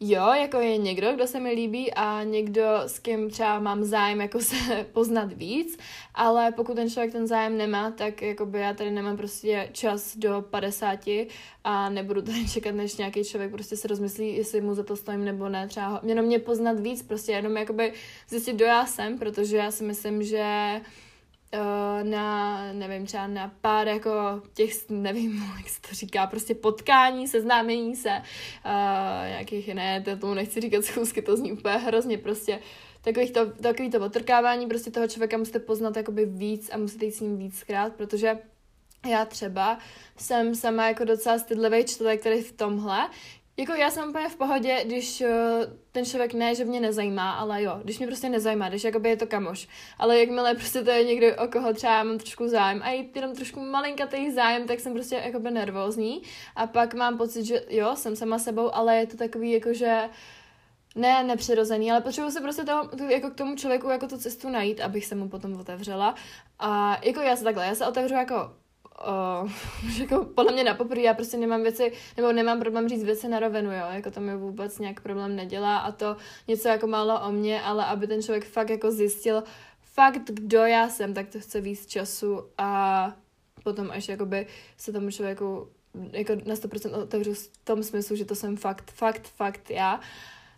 jo, 0.00 0.32
jako 0.32 0.60
je 0.60 0.76
někdo, 0.76 1.12
kdo 1.12 1.26
se 1.26 1.40
mi 1.40 1.50
líbí 1.50 1.94
a 1.94 2.22
někdo, 2.22 2.62
s 2.86 2.98
kým 2.98 3.30
třeba 3.30 3.60
mám 3.60 3.84
zájem 3.84 4.20
jako 4.20 4.40
se 4.40 4.56
poznat 4.92 5.32
víc, 5.32 5.78
ale 6.14 6.52
pokud 6.52 6.74
ten 6.74 6.90
člověk 6.90 7.12
ten 7.12 7.26
zájem 7.26 7.56
nemá, 7.56 7.90
tak 7.90 8.22
jakoby 8.22 8.60
já 8.60 8.74
tady 8.74 8.90
nemám 8.90 9.16
prostě 9.16 9.68
čas 9.72 10.16
do 10.16 10.44
50 10.50 11.00
a 11.64 11.88
nebudu 11.88 12.22
tady 12.22 12.48
čekat, 12.52 12.74
než 12.74 12.96
nějaký 12.96 13.24
člověk 13.24 13.50
prostě 13.50 13.76
se 13.76 13.88
rozmyslí, 13.88 14.36
jestli 14.36 14.60
mu 14.60 14.74
za 14.74 14.82
to 14.82 14.96
stojím 14.96 15.24
nebo 15.24 15.48
ne, 15.48 15.68
třeba 15.68 16.00
jenom 16.04 16.24
mě 16.24 16.38
poznat 16.38 16.80
víc, 16.80 17.02
prostě 17.02 17.32
jenom 17.32 17.56
jakoby 17.56 17.92
zjistit, 18.28 18.56
kdo 18.56 18.64
já 18.64 18.86
jsem, 18.86 19.18
protože 19.18 19.56
já 19.56 19.70
si 19.70 19.84
myslím, 19.84 20.22
že 20.22 20.80
na, 22.02 22.60
nevím, 22.72 23.06
třeba 23.06 23.26
na 23.26 23.52
pár 23.60 23.88
jako 23.88 24.10
těch, 24.54 24.90
nevím, 24.90 25.44
jak 25.56 25.68
se 25.68 25.80
to 25.80 25.88
říká, 25.92 26.26
prostě 26.26 26.54
potkání, 26.54 27.28
seznámení 27.28 27.96
se, 27.96 28.10
uh, 28.10 29.28
nějakých, 29.28 29.74
ne, 29.74 30.00
to 30.00 30.16
tomu 30.16 30.34
nechci 30.34 30.60
říkat 30.60 30.84
schůzky, 30.84 31.22
to 31.22 31.36
zní 31.36 31.52
úplně 31.52 31.74
hrozně, 31.74 32.18
prostě 32.18 32.58
takový 33.02 33.30
to, 33.30 33.46
takový 33.50 33.90
to 33.90 34.00
otrkávání 34.00 34.66
prostě 34.66 34.90
toho 34.90 35.08
člověka 35.08 35.36
musíte 35.36 35.58
poznat 35.58 35.96
jakoby 35.96 36.26
víc 36.26 36.70
a 36.72 36.78
musíte 36.78 37.04
jít 37.04 37.12
s 37.12 37.20
ním 37.20 37.36
víckrát, 37.36 37.92
protože 37.92 38.38
já 39.10 39.24
třeba 39.24 39.78
jsem 40.16 40.54
sama 40.54 40.88
jako 40.88 41.04
docela 41.04 41.38
stydlivý 41.38 41.84
člověk, 41.84 42.20
který 42.20 42.42
v 42.42 42.52
tomhle, 42.52 43.08
jako 43.56 43.72
já 43.72 43.90
jsem 43.90 44.08
úplně 44.08 44.28
v 44.28 44.36
pohodě, 44.36 44.84
když 44.84 45.20
uh, 45.20 45.28
ten 45.92 46.04
člověk 46.04 46.34
ne, 46.34 46.54
že 46.54 46.64
mě 46.64 46.80
nezajímá, 46.80 47.32
ale 47.32 47.62
jo, 47.62 47.80
když 47.84 47.98
mě 47.98 48.06
prostě 48.06 48.28
nezajímá, 48.28 48.68
když 48.68 48.84
jakoby 48.84 49.08
je 49.08 49.16
to 49.16 49.26
kamoš. 49.26 49.68
Ale 49.98 50.18
jakmile 50.18 50.54
prostě 50.54 50.82
to 50.82 50.90
je 50.90 51.04
někdo, 51.04 51.26
o 51.44 51.48
koho 51.48 51.74
třeba 51.74 52.02
mám 52.02 52.18
trošku 52.18 52.48
zájem 52.48 52.80
a 52.82 52.88
je 52.88 53.04
jenom 53.14 53.34
trošku 53.34 53.60
malinkatý 53.60 54.30
zájem, 54.30 54.66
tak 54.66 54.80
jsem 54.80 54.92
prostě 54.92 55.22
jakoby 55.24 55.50
nervózní. 55.50 56.22
A 56.56 56.66
pak 56.66 56.94
mám 56.94 57.18
pocit, 57.18 57.44
že 57.44 57.62
jo, 57.70 57.96
jsem 57.96 58.16
sama 58.16 58.38
sebou, 58.38 58.74
ale 58.74 58.96
je 58.96 59.06
to 59.06 59.16
takový 59.16 59.52
jako, 59.52 59.72
že 59.72 60.02
ne 60.94 61.24
nepřirozený, 61.24 61.90
ale 61.90 62.00
potřebuji 62.00 62.30
se 62.30 62.40
prostě 62.40 62.64
toho, 62.64 62.90
jako 63.08 63.30
k 63.30 63.34
tomu 63.34 63.56
člověku 63.56 63.88
jako 63.88 64.06
tu 64.08 64.18
cestu 64.18 64.48
najít, 64.48 64.80
abych 64.80 65.06
se 65.06 65.14
mu 65.14 65.28
potom 65.28 65.60
otevřela. 65.60 66.14
A 66.58 66.98
jako 67.04 67.20
já 67.20 67.36
se 67.36 67.44
takhle, 67.44 67.66
já 67.66 67.74
se 67.74 67.86
otevřu 67.86 68.14
jako 68.14 68.34
uh, 69.42 69.50
jako 70.00 70.24
podle 70.24 70.52
mě 70.52 70.64
na 70.64 70.74
poprvé 70.74 71.00
já 71.00 71.14
prostě 71.14 71.36
nemám 71.36 71.62
věci, 71.62 71.92
nebo 72.16 72.32
nemám 72.32 72.60
problém 72.60 72.88
říct 72.88 73.04
věci 73.04 73.28
na 73.28 73.38
rovenu, 73.38 73.72
jo, 73.72 73.84
jako 73.90 74.10
to 74.10 74.20
mi 74.20 74.36
vůbec 74.36 74.78
nějak 74.78 75.00
problém 75.00 75.36
nedělá 75.36 75.78
a 75.78 75.92
to 75.92 76.16
něco 76.48 76.68
jako 76.68 76.86
málo 76.86 77.20
o 77.28 77.32
mě, 77.32 77.62
ale 77.62 77.84
aby 77.84 78.06
ten 78.06 78.22
člověk 78.22 78.44
fakt 78.44 78.70
jako 78.70 78.90
zjistil 78.90 79.42
fakt, 79.96 80.30
kdo 80.30 80.58
já 80.58 80.88
jsem, 80.88 81.14
tak 81.14 81.28
to 81.28 81.40
chce 81.40 81.60
víc 81.60 81.86
času 81.86 82.42
a 82.58 83.12
potom 83.64 83.90
až 83.90 84.08
jakoby 84.08 84.46
se 84.76 84.92
tomu 84.92 85.10
člověku 85.10 85.68
jako 86.12 86.34
na 86.34 86.54
100% 86.54 87.02
otevřu 87.02 87.34
v 87.34 87.50
tom 87.64 87.82
smyslu, 87.82 88.16
že 88.16 88.24
to 88.24 88.34
jsem 88.34 88.56
fakt, 88.56 88.90
fakt, 88.90 89.28
fakt 89.28 89.70
já. 89.70 90.00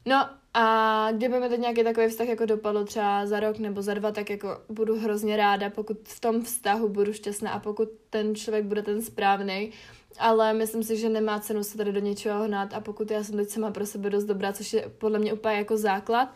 No 0.08 0.28
a 0.54 1.08
kdyby 1.12 1.40
mi 1.40 1.48
teď 1.48 1.60
nějaký 1.60 1.84
takový 1.84 2.08
vztah 2.08 2.28
jako 2.28 2.46
dopadl 2.46 2.84
třeba 2.84 3.26
za 3.26 3.40
rok 3.40 3.58
nebo 3.58 3.82
za 3.82 3.94
dva, 3.94 4.10
tak 4.12 4.30
jako 4.30 4.48
budu 4.68 5.00
hrozně 5.00 5.36
ráda, 5.36 5.70
pokud 5.70 5.96
v 6.04 6.20
tom 6.20 6.42
vztahu 6.42 6.88
budu 6.88 7.12
šťastná 7.12 7.50
a 7.50 7.58
pokud 7.58 7.88
ten 8.10 8.34
člověk 8.34 8.64
bude 8.64 8.82
ten 8.82 9.02
správný. 9.02 9.72
Ale 10.18 10.52
myslím 10.52 10.82
si, 10.82 10.96
že 10.96 11.08
nemá 11.08 11.40
cenu 11.40 11.64
se 11.64 11.78
tady 11.78 11.92
do 11.92 12.00
něčeho 12.00 12.44
hnát 12.44 12.74
a 12.74 12.80
pokud 12.80 13.10
já 13.10 13.24
jsem 13.24 13.36
teď 13.36 13.48
sama 13.50 13.70
pro 13.70 13.86
sebe 13.86 14.10
dost 14.10 14.24
dobrá, 14.24 14.52
což 14.52 14.72
je 14.72 14.90
podle 14.98 15.18
mě 15.18 15.32
úplně 15.32 15.54
jako 15.54 15.76
základ, 15.76 16.34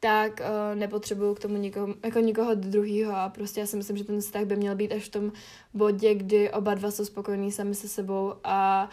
tak 0.00 0.40
uh, 0.40 0.78
nepotřebuju 0.78 1.34
k 1.34 1.40
tomu 1.40 1.56
nikoho, 1.56 1.88
jako 2.04 2.18
nikoho 2.18 2.54
druhého 2.54 3.16
a 3.16 3.28
prostě 3.28 3.60
já 3.60 3.66
si 3.66 3.76
myslím, 3.76 3.96
že 3.96 4.04
ten 4.04 4.20
vztah 4.20 4.44
by 4.44 4.56
měl 4.56 4.74
být 4.74 4.92
až 4.92 5.02
v 5.02 5.08
tom 5.08 5.32
bodě, 5.74 6.14
kdy 6.14 6.50
oba 6.50 6.74
dva 6.74 6.90
jsou 6.90 7.04
spokojení 7.04 7.52
sami 7.52 7.74
se 7.74 7.88
sebou 7.88 8.34
a 8.44 8.88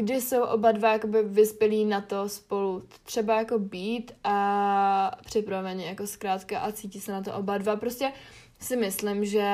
kdy 0.00 0.20
jsou 0.20 0.42
oba 0.42 0.72
dva 0.72 0.92
jakoby 0.92 1.22
vyspělí 1.22 1.84
na 1.84 2.00
to 2.00 2.28
spolu 2.28 2.59
třeba 3.04 3.38
jako 3.38 3.58
být 3.58 4.12
a 4.24 5.10
připraveni 5.24 5.84
jako 5.84 6.06
zkrátka 6.06 6.58
a 6.58 6.72
cítí 6.72 7.00
se 7.00 7.12
na 7.12 7.22
to 7.22 7.34
oba 7.34 7.58
dva. 7.58 7.76
Prostě 7.76 8.12
si 8.60 8.76
myslím, 8.76 9.24
že 9.24 9.46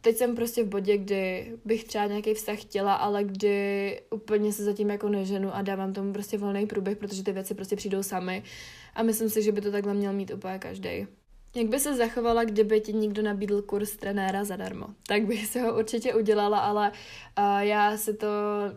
teď 0.00 0.16
jsem 0.16 0.36
prostě 0.36 0.64
v 0.64 0.68
bodě, 0.68 0.98
kdy 0.98 1.52
bych 1.64 1.84
třeba 1.84 2.06
nějaký 2.06 2.34
vztah 2.34 2.60
chtěla, 2.60 2.94
ale 2.94 3.24
kdy 3.24 4.00
úplně 4.10 4.52
se 4.52 4.64
zatím 4.64 4.90
jako 4.90 5.08
neženu 5.08 5.54
a 5.54 5.62
dávám 5.62 5.92
tomu 5.92 6.12
prostě 6.12 6.38
volný 6.38 6.66
průběh, 6.66 6.98
protože 6.98 7.22
ty 7.22 7.32
věci 7.32 7.54
prostě 7.54 7.76
přijdou 7.76 8.02
sami 8.02 8.42
a 8.94 9.02
myslím 9.02 9.30
si, 9.30 9.42
že 9.42 9.52
by 9.52 9.60
to 9.60 9.70
takhle 9.70 9.94
měl 9.94 10.12
mít 10.12 10.30
úplně 10.34 10.58
každý. 10.58 11.06
Jak 11.56 11.66
by 11.66 11.80
se 11.80 11.96
zachovala, 11.96 12.44
kdyby 12.44 12.80
ti 12.80 12.92
někdo 12.92 13.22
nabídl 13.22 13.62
kurz 13.62 13.96
trenéra 13.96 14.44
zadarmo? 14.44 14.86
Tak 15.06 15.26
bych 15.26 15.46
se 15.46 15.60
ho 15.60 15.78
určitě 15.78 16.14
udělala, 16.14 16.58
ale 16.58 16.92
uh, 17.38 17.58
já 17.58 17.96
si 17.96 18.14
to, 18.14 18.26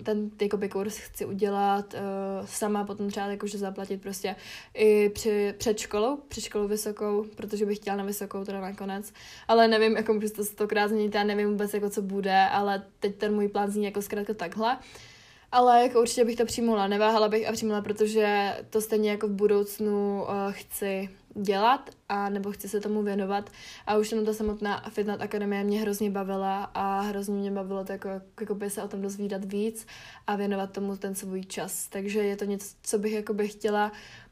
ten 0.03 0.31
jakoby 0.41 0.69
kurz 0.69 0.97
chci 0.97 1.25
udělat 1.25 1.93
uh, 1.93 2.45
sama, 2.45 2.83
potom 2.83 3.09
třeba 3.09 3.25
jakože 3.25 3.57
zaplatit 3.57 4.01
prostě 4.01 4.35
i 4.73 5.09
při, 5.09 5.53
před 5.57 5.79
školou, 5.79 6.17
před 6.27 6.41
školou 6.41 6.67
vysokou, 6.67 7.25
protože 7.35 7.65
bych 7.65 7.77
chtěla 7.77 7.97
na 7.97 8.03
vysokou 8.03 8.45
teda 8.45 8.61
nakonec, 8.61 9.13
ale 9.47 9.67
nevím, 9.67 9.97
jako 9.97 10.13
můžu 10.13 10.29
to 10.29 10.43
stokrát 10.43 10.87
změnit, 10.87 11.15
já 11.15 11.23
nevím 11.23 11.49
vůbec, 11.49 11.73
jako 11.73 11.89
co 11.89 12.01
bude, 12.01 12.47
ale 12.51 12.83
teď 12.99 13.15
ten 13.15 13.35
můj 13.35 13.47
plán 13.47 13.71
zní 13.71 13.85
jako 13.85 14.01
zkrátka 14.01 14.33
takhle. 14.33 14.77
Ale 15.51 15.83
jako 15.83 16.01
určitě 16.01 16.25
bych 16.25 16.35
to 16.35 16.45
přijmula, 16.45 16.87
neváhala 16.87 17.27
bych 17.27 17.49
a 17.49 17.51
přijmula, 17.51 17.81
protože 17.81 18.57
to 18.69 18.81
stejně 18.81 19.11
jako 19.11 19.27
v 19.27 19.31
budoucnu 19.31 20.23
uh, 20.23 20.51
chci 20.51 21.09
dělat 21.41 21.89
a 22.09 22.29
nebo 22.29 22.51
chci 22.51 22.69
se 22.69 22.79
tomu 22.79 23.03
věnovat 23.03 23.49
a 23.85 23.97
už 23.97 24.11
jenom 24.11 24.25
ta 24.25 24.33
samotná 24.33 24.83
Fitness 24.89 25.21
Akademie 25.21 25.63
mě 25.63 25.81
hrozně 25.81 26.09
bavila 26.09 26.63
a 26.63 27.01
hrozně 27.01 27.35
mě 27.35 27.51
bavilo 27.51 27.85
to 27.85 27.91
jako, 27.91 28.09
jako 28.39 28.57
se 28.67 28.83
o 28.83 28.87
tom 28.87 29.01
dozvídat 29.01 29.45
víc 29.45 29.87
a 30.27 30.35
věnovat 30.35 30.71
tomu 30.71 30.97
ten 30.97 31.15
svůj 31.15 31.43
čas. 31.43 31.87
Takže 31.87 32.19
je 32.19 32.35
to 32.35 32.45
něco, 32.45 32.75
co 32.81 32.99
bych 32.99 33.13
jako 33.13 33.33
by 33.33 33.47
chtěla 33.47 33.91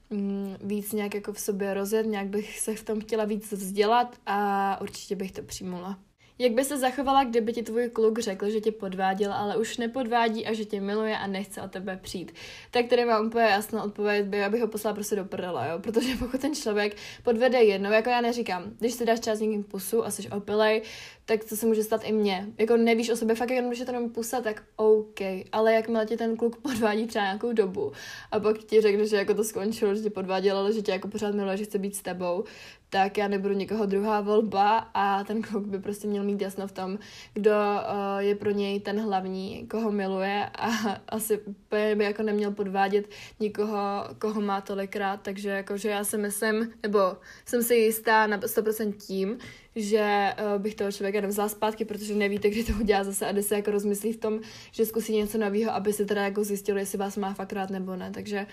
mm, 0.09 0.55
víc 0.61 0.91
nějak 0.91 1.13
jako 1.13 1.33
v 1.33 1.39
sobě 1.39 1.73
rozjet, 1.73 2.05
nějak 2.05 2.27
bych 2.27 2.59
se 2.59 2.75
v 2.75 2.83
tom 2.83 3.01
chtěla 3.01 3.25
víc 3.25 3.51
vzdělat 3.51 4.15
a 4.25 4.81
určitě 4.81 5.15
bych 5.15 5.31
to 5.31 5.41
přijmula. 5.41 5.99
Jak 6.39 6.51
by 6.51 6.63
se 6.63 6.77
zachovala, 6.77 7.23
kdyby 7.23 7.53
ti 7.53 7.63
tvůj 7.63 7.89
kluk 7.89 8.19
řekl, 8.19 8.49
že 8.49 8.61
tě 8.61 8.71
podváděl, 8.71 9.33
ale 9.33 9.57
už 9.57 9.77
nepodvádí 9.77 10.45
a 10.45 10.53
že 10.53 10.65
tě 10.65 10.81
miluje 10.81 11.17
a 11.17 11.27
nechce 11.27 11.61
o 11.61 11.67
tebe 11.67 11.99
přijít? 12.01 12.31
Tak 12.71 12.85
tady 12.85 13.05
mám 13.05 13.27
úplně 13.27 13.45
jasnou 13.45 13.83
odpověď, 13.83 14.25
by, 14.25 14.43
abych 14.43 14.61
ho 14.61 14.67
poslala 14.67 14.93
prostě 14.93 15.15
do 15.15 15.25
prdela, 15.25 15.65
jo? 15.65 15.79
Protože 15.79 16.15
pokud 16.19 16.41
ten 16.41 16.55
člověk 16.55 16.95
podvede 17.23 17.63
jednou, 17.63 17.91
jako 17.91 18.09
já 18.09 18.21
neříkám, 18.21 18.63
když 18.79 18.93
si 18.93 19.05
dáš 19.05 19.19
třeba 19.19 19.35
s 19.35 19.41
někým 19.41 19.63
pusu 19.63 20.05
a 20.05 20.11
jsi 20.11 20.29
opilej, 20.29 20.81
tak 21.25 21.43
to 21.43 21.55
se 21.55 21.65
může 21.65 21.83
stát 21.83 22.01
i 22.03 22.11
mně. 22.11 22.47
Jako 22.57 22.77
nevíš 22.77 23.09
o 23.09 23.15
sobě, 23.15 23.35
fakt 23.35 23.49
jenom 23.49 23.69
když 23.69 23.79
je 23.79 23.85
to 23.85 23.91
jenom 23.91 24.09
pusa, 24.09 24.41
tak 24.41 24.63
OK. 24.75 25.19
Ale 25.51 25.73
jakmile 25.73 26.05
tě 26.05 26.17
ten 26.17 26.37
kluk 26.37 26.55
podvádí 26.61 27.07
třeba 27.07 27.25
nějakou 27.25 27.53
dobu 27.53 27.91
a 28.31 28.39
pak 28.39 28.57
ti 28.57 28.81
řekne, 28.81 29.07
že 29.07 29.17
jako 29.17 29.33
to 29.33 29.43
skončilo, 29.43 29.95
že 29.95 30.01
tě 30.01 30.09
podváděl, 30.09 30.57
ale 30.57 30.73
že 30.73 30.81
tě 30.81 30.91
jako 30.91 31.07
pořád 31.07 31.35
miluje, 31.35 31.57
že 31.57 31.63
chce 31.63 31.77
být 31.79 31.95
s 31.95 32.01
tebou, 32.01 32.43
tak 32.95 33.17
já 33.17 33.27
nebudu 33.27 33.53
někoho 33.53 33.85
druhá 33.85 34.21
volba 34.21 34.77
a 34.93 35.23
ten 35.23 35.41
kluk 35.41 35.65
by 35.65 35.79
prostě 35.79 36.07
měl 36.07 36.23
mít 36.23 36.41
jasno 36.41 36.67
v 36.67 36.71
tom, 36.71 36.99
kdo 37.33 37.51
uh, 37.51 38.17
je 38.17 38.35
pro 38.35 38.51
něj 38.51 38.79
ten 38.79 38.99
hlavní, 38.99 39.67
koho 39.67 39.91
miluje 39.91 40.49
a 40.55 40.67
asi 41.09 41.39
by 41.69 42.03
jako 42.03 42.23
neměl 42.23 42.51
podvádět 42.51 43.09
nikoho, 43.39 44.07
koho 44.19 44.41
má 44.41 44.61
tolikrát, 44.61 45.21
takže 45.21 45.49
jakože 45.49 45.89
já 45.89 46.03
si 46.03 46.17
myslím, 46.17 46.71
nebo 46.83 46.99
jsem 47.45 47.63
si 47.63 47.75
jistá 47.75 48.27
na 48.27 48.39
100% 48.39 48.93
tím, 48.93 49.37
že 49.75 50.33
uh, 50.55 50.61
bych 50.61 50.75
toho 50.75 50.91
člověka 50.91 51.21
nevzala 51.21 51.49
zpátky, 51.49 51.85
protože 51.85 52.15
nevíte, 52.15 52.49
kdy 52.49 52.63
to 52.63 52.73
udělá 52.73 53.03
zase 53.03 53.25
a 53.25 53.31
jde 53.31 53.43
se 53.43 53.55
jako 53.55 53.71
rozmyslí 53.71 54.13
v 54.13 54.17
tom, 54.17 54.39
že 54.71 54.85
zkusí 54.85 55.15
něco 55.15 55.37
nového, 55.37 55.71
aby 55.71 55.93
se 55.93 56.05
teda 56.05 56.23
jako 56.23 56.43
zjistilo, 56.43 56.79
jestli 56.79 56.97
vás 56.97 57.17
má 57.17 57.33
fakt 57.33 57.53
rád 57.53 57.69
nebo 57.69 57.95
ne, 57.95 58.11
takže 58.11 58.47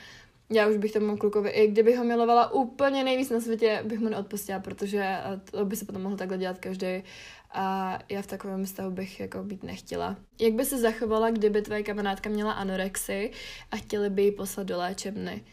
já 0.52 0.68
už 0.68 0.76
bych 0.76 0.92
tomu 0.92 1.16
klukovi, 1.16 1.50
i 1.50 1.66
kdybych 1.66 1.98
ho 1.98 2.04
milovala 2.04 2.52
úplně 2.52 3.04
nejvíc 3.04 3.30
na 3.30 3.40
světě, 3.40 3.82
bych 3.84 3.98
mu 3.98 4.08
neodpustila, 4.08 4.60
protože 4.60 5.16
to 5.50 5.64
by 5.64 5.76
se 5.76 5.84
potom 5.84 6.02
mohl 6.02 6.16
takhle 6.16 6.38
dělat 6.38 6.58
každý 6.58 7.02
a 7.50 7.98
já 8.08 8.22
v 8.22 8.26
takovém 8.26 8.66
stavu 8.66 8.90
bych 8.90 9.20
jako 9.20 9.42
být 9.42 9.62
nechtěla. 9.62 10.16
Jak 10.40 10.52
by 10.52 10.64
se 10.64 10.78
zachovala, 10.78 11.30
kdyby 11.30 11.62
tvoje 11.62 11.82
kamarádka 11.82 12.30
měla 12.30 12.52
anorexii 12.52 13.32
a 13.70 13.76
chtěli 13.76 14.10
by 14.10 14.22
ji 14.22 14.32
poslat 14.32 14.66
do 14.66 14.78
léčebny? 14.78 15.44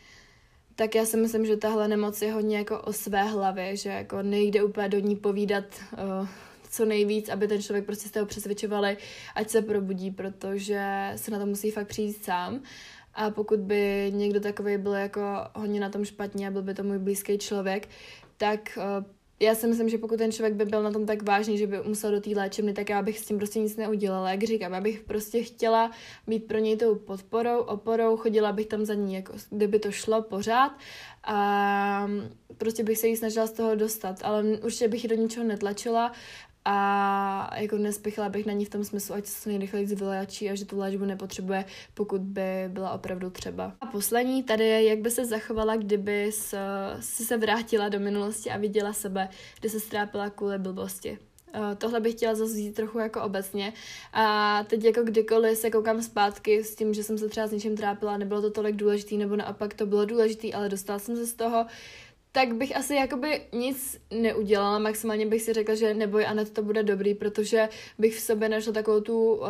tak 0.80 0.96
já 0.96 1.06
si 1.06 1.18
myslím, 1.18 1.46
že 1.46 1.58
tahle 1.58 1.88
nemoc 1.88 2.22
je 2.22 2.34
hodně 2.34 2.58
jako 2.58 2.82
o 2.82 2.94
své 2.94 3.24
hlavě, 3.24 3.76
že 3.76 3.90
jako 3.90 4.22
nejde 4.22 4.64
úplně 4.64 4.90
do 4.90 5.00
ní 5.00 5.16
povídat 5.16 5.64
uh, 5.94 6.28
co 6.70 6.86
nejvíc, 6.86 7.30
aby 7.30 7.48
ten 7.48 7.62
člověk 7.62 7.86
prostě 7.86 8.10
z 8.10 8.12
toho 8.12 8.26
přesvědčovali, 8.26 8.98
ať 9.36 9.50
se 9.50 9.62
probudí, 9.62 10.12
protože 10.12 11.12
se 11.16 11.32
na 11.32 11.40
to 11.40 11.46
musí 11.46 11.72
fakt 11.72 11.88
přijít 11.88 12.26
sám. 12.26 12.62
A 13.20 13.30
pokud 13.30 13.60
by 13.60 14.12
někdo 14.16 14.40
takový 14.40 14.78
byl 14.78 14.94
jako 14.94 15.22
hodně 15.56 15.80
na 15.80 15.90
tom 15.90 16.06
špatně 16.06 16.48
a 16.48 16.52
byl 16.52 16.62
by 16.62 16.74
to 16.74 16.84
můj 16.84 17.00
blízký 17.00 17.38
člověk, 17.38 17.88
tak 18.38 18.78
uh, 18.78 19.06
já 19.40 19.56
si 19.56 19.68
myslím, 19.68 19.90
že 19.90 19.98
pokud 19.98 20.18
ten 20.18 20.32
člověk 20.32 20.54
by 20.54 20.66
byl 20.66 20.84
na 20.84 20.92
tom 20.92 21.06
tak 21.06 21.24
vážný, 21.24 21.58
že 21.58 21.68
by 21.68 21.78
musel 21.84 22.12
do 22.12 22.22
té 22.22 22.30
léčebny, 22.30 22.74
tak 22.74 22.90
já 22.90 23.02
bych 23.02 23.20
s 23.20 23.26
tím 23.26 23.38
prostě 23.38 23.60
nic 23.60 23.76
neudělala. 23.78 24.32
Jak 24.32 24.44
říkám, 24.44 24.74
já 24.74 24.82
bych 24.82 25.02
prostě 25.02 25.44
chtěla 25.44 25.92
být 26.28 26.48
pro 26.48 26.58
něj 26.58 26.78
tou 26.78 26.96
podporou, 26.96 27.60
oporou, 27.60 28.18
chodila 28.18 28.52
bych 28.52 28.68
tam 28.68 28.86
za 28.86 28.94
ní, 28.94 29.14
jako 29.16 29.34
kdyby 29.50 29.80
to 29.80 29.92
šlo 29.92 30.22
pořád 30.22 30.72
a 31.24 32.10
prostě 32.58 32.84
bych 32.84 32.98
se 32.98 33.08
jí 33.08 33.18
snažila 33.18 33.48
z 33.48 33.52
toho 33.52 33.76
dostat, 33.76 34.20
ale 34.24 34.44
určitě 34.44 34.88
bych 34.88 35.04
ji 35.04 35.10
do 35.10 35.16
ničeho 35.16 35.46
netlačila 35.46 36.12
a 36.66 37.60
jako 37.60 37.78
nespěchala 37.78 38.30
bych 38.30 38.46
na 38.46 38.54
ní 38.54 38.66
v 38.66 38.70
tom 38.70 38.84
smyslu, 38.84 39.16
ať 39.16 39.26
se 39.26 39.50
nejrychleji 39.50 39.86
vyléčí 39.86 40.50
a 40.50 40.56
že 40.56 40.66
tu 40.66 40.78
léčbu 40.78 41.06
nepotřebuje, 41.06 41.66
pokud 41.94 42.22
by 42.22 42.66
byla 42.68 42.92
opravdu 42.92 43.30
třeba. 43.30 43.74
A 43.82 43.86
poslední 43.86 44.44
tady 44.44 44.64
je, 44.64 44.84
jak 44.84 45.00
by 45.00 45.12
se 45.12 45.26
zachovala, 45.26 45.76
kdyby 45.76 46.32
si 47.00 47.26
se 47.26 47.38
vrátila 47.38 47.90
do 47.90 48.00
minulosti 48.00 48.52
a 48.52 48.58
viděla 48.58 48.94
sebe, 48.94 49.30
kde 49.60 49.70
se 49.70 49.80
strápila 49.80 50.30
kvůli 50.30 50.60
blbosti. 50.60 51.18
Uh, 51.56 51.76
tohle 51.78 52.00
bych 52.00 52.14
chtěla 52.14 52.36
zase 52.36 52.72
trochu 52.76 53.00
jako 53.00 53.22
obecně. 53.22 53.74
A 54.14 54.64
teď 54.64 54.84
jako 54.84 55.04
kdykoliv 55.04 55.58
se 55.58 55.72
koukám 55.72 56.02
zpátky 56.02 56.64
s 56.64 56.76
tím, 56.76 56.94
že 56.94 57.04
jsem 57.04 57.18
se 57.18 57.30
třeba 57.30 57.48
s 57.48 57.52
něčím 57.52 57.78
trápila, 57.78 58.18
nebylo 58.18 58.42
to 58.42 58.52
tolik 58.52 58.76
důležitý, 58.76 59.18
nebo 59.18 59.36
naopak 59.36 59.74
to 59.74 59.86
bylo 59.86 60.06
důležitý, 60.06 60.54
ale 60.54 60.70
dostala 60.70 61.00
jsem 61.00 61.16
se 61.16 61.26
z 61.26 61.34
toho, 61.34 61.66
tak 62.32 62.54
bych 62.56 62.76
asi 62.76 62.96
jakoby 62.96 63.42
nic 63.52 64.02
neudělala, 64.12 64.80
maximálně 64.80 65.26
bych 65.26 65.42
si 65.42 65.54
řekla, 65.54 65.76
že 65.76 65.94
neboj, 65.94 66.26
Anet, 66.26 66.54
to 66.54 66.64
bude 66.64 66.84
dobrý, 66.84 67.14
protože 67.14 67.70
bych 68.00 68.16
v 68.18 68.20
sobě 68.20 68.50
našla 68.50 68.74
takovou 68.74 69.02
tu 69.02 69.34
uh, 69.34 69.48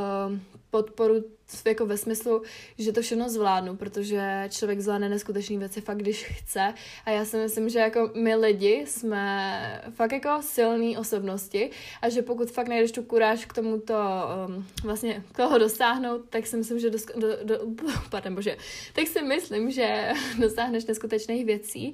podporu 0.70 1.24
jako 1.66 1.86
ve 1.86 1.98
smyslu, 1.98 2.42
že 2.78 2.92
to 2.92 3.02
všechno 3.02 3.30
zvládnu, 3.30 3.76
protože 3.76 4.48
člověk 4.50 4.80
zvládne 4.80 5.10
neskutečné 5.10 5.58
věci 5.58 5.82
fakt, 5.82 5.98
když 5.98 6.24
chce. 6.24 6.74
A 7.06 7.10
já 7.10 7.26
si 7.26 7.38
myslím, 7.38 7.70
že 7.70 7.80
jako 7.80 8.12
my 8.14 8.36
lidi 8.36 8.84
jsme 8.88 9.82
fakt 9.96 10.12
jako 10.12 10.30
silné 10.42 11.00
osobnosti 11.00 11.70
a 12.02 12.10
že 12.10 12.22
pokud 12.22 12.52
fakt 12.52 12.68
najdeš 12.68 12.92
tu 12.92 13.04
kuráž 13.04 13.46
k 13.46 13.54
tomuto 13.54 13.94
um, 14.48 14.66
vlastně 14.84 15.24
koho 15.36 15.58
dosáhnout, 15.58 16.22
tak 16.30 16.48
si 16.48 16.58
myslím, 16.58 16.80
že 16.80 16.90
dosk- 16.90 17.20
do, 17.20 17.28
do, 17.44 17.60
pardon, 18.10 18.36
bože, 18.36 18.58
tak 18.94 19.08
si 19.08 19.22
myslím, 19.22 19.72
že 19.72 20.12
dosáhneš 20.40 20.86
neskutečných 20.86 21.46
věcí 21.46 21.94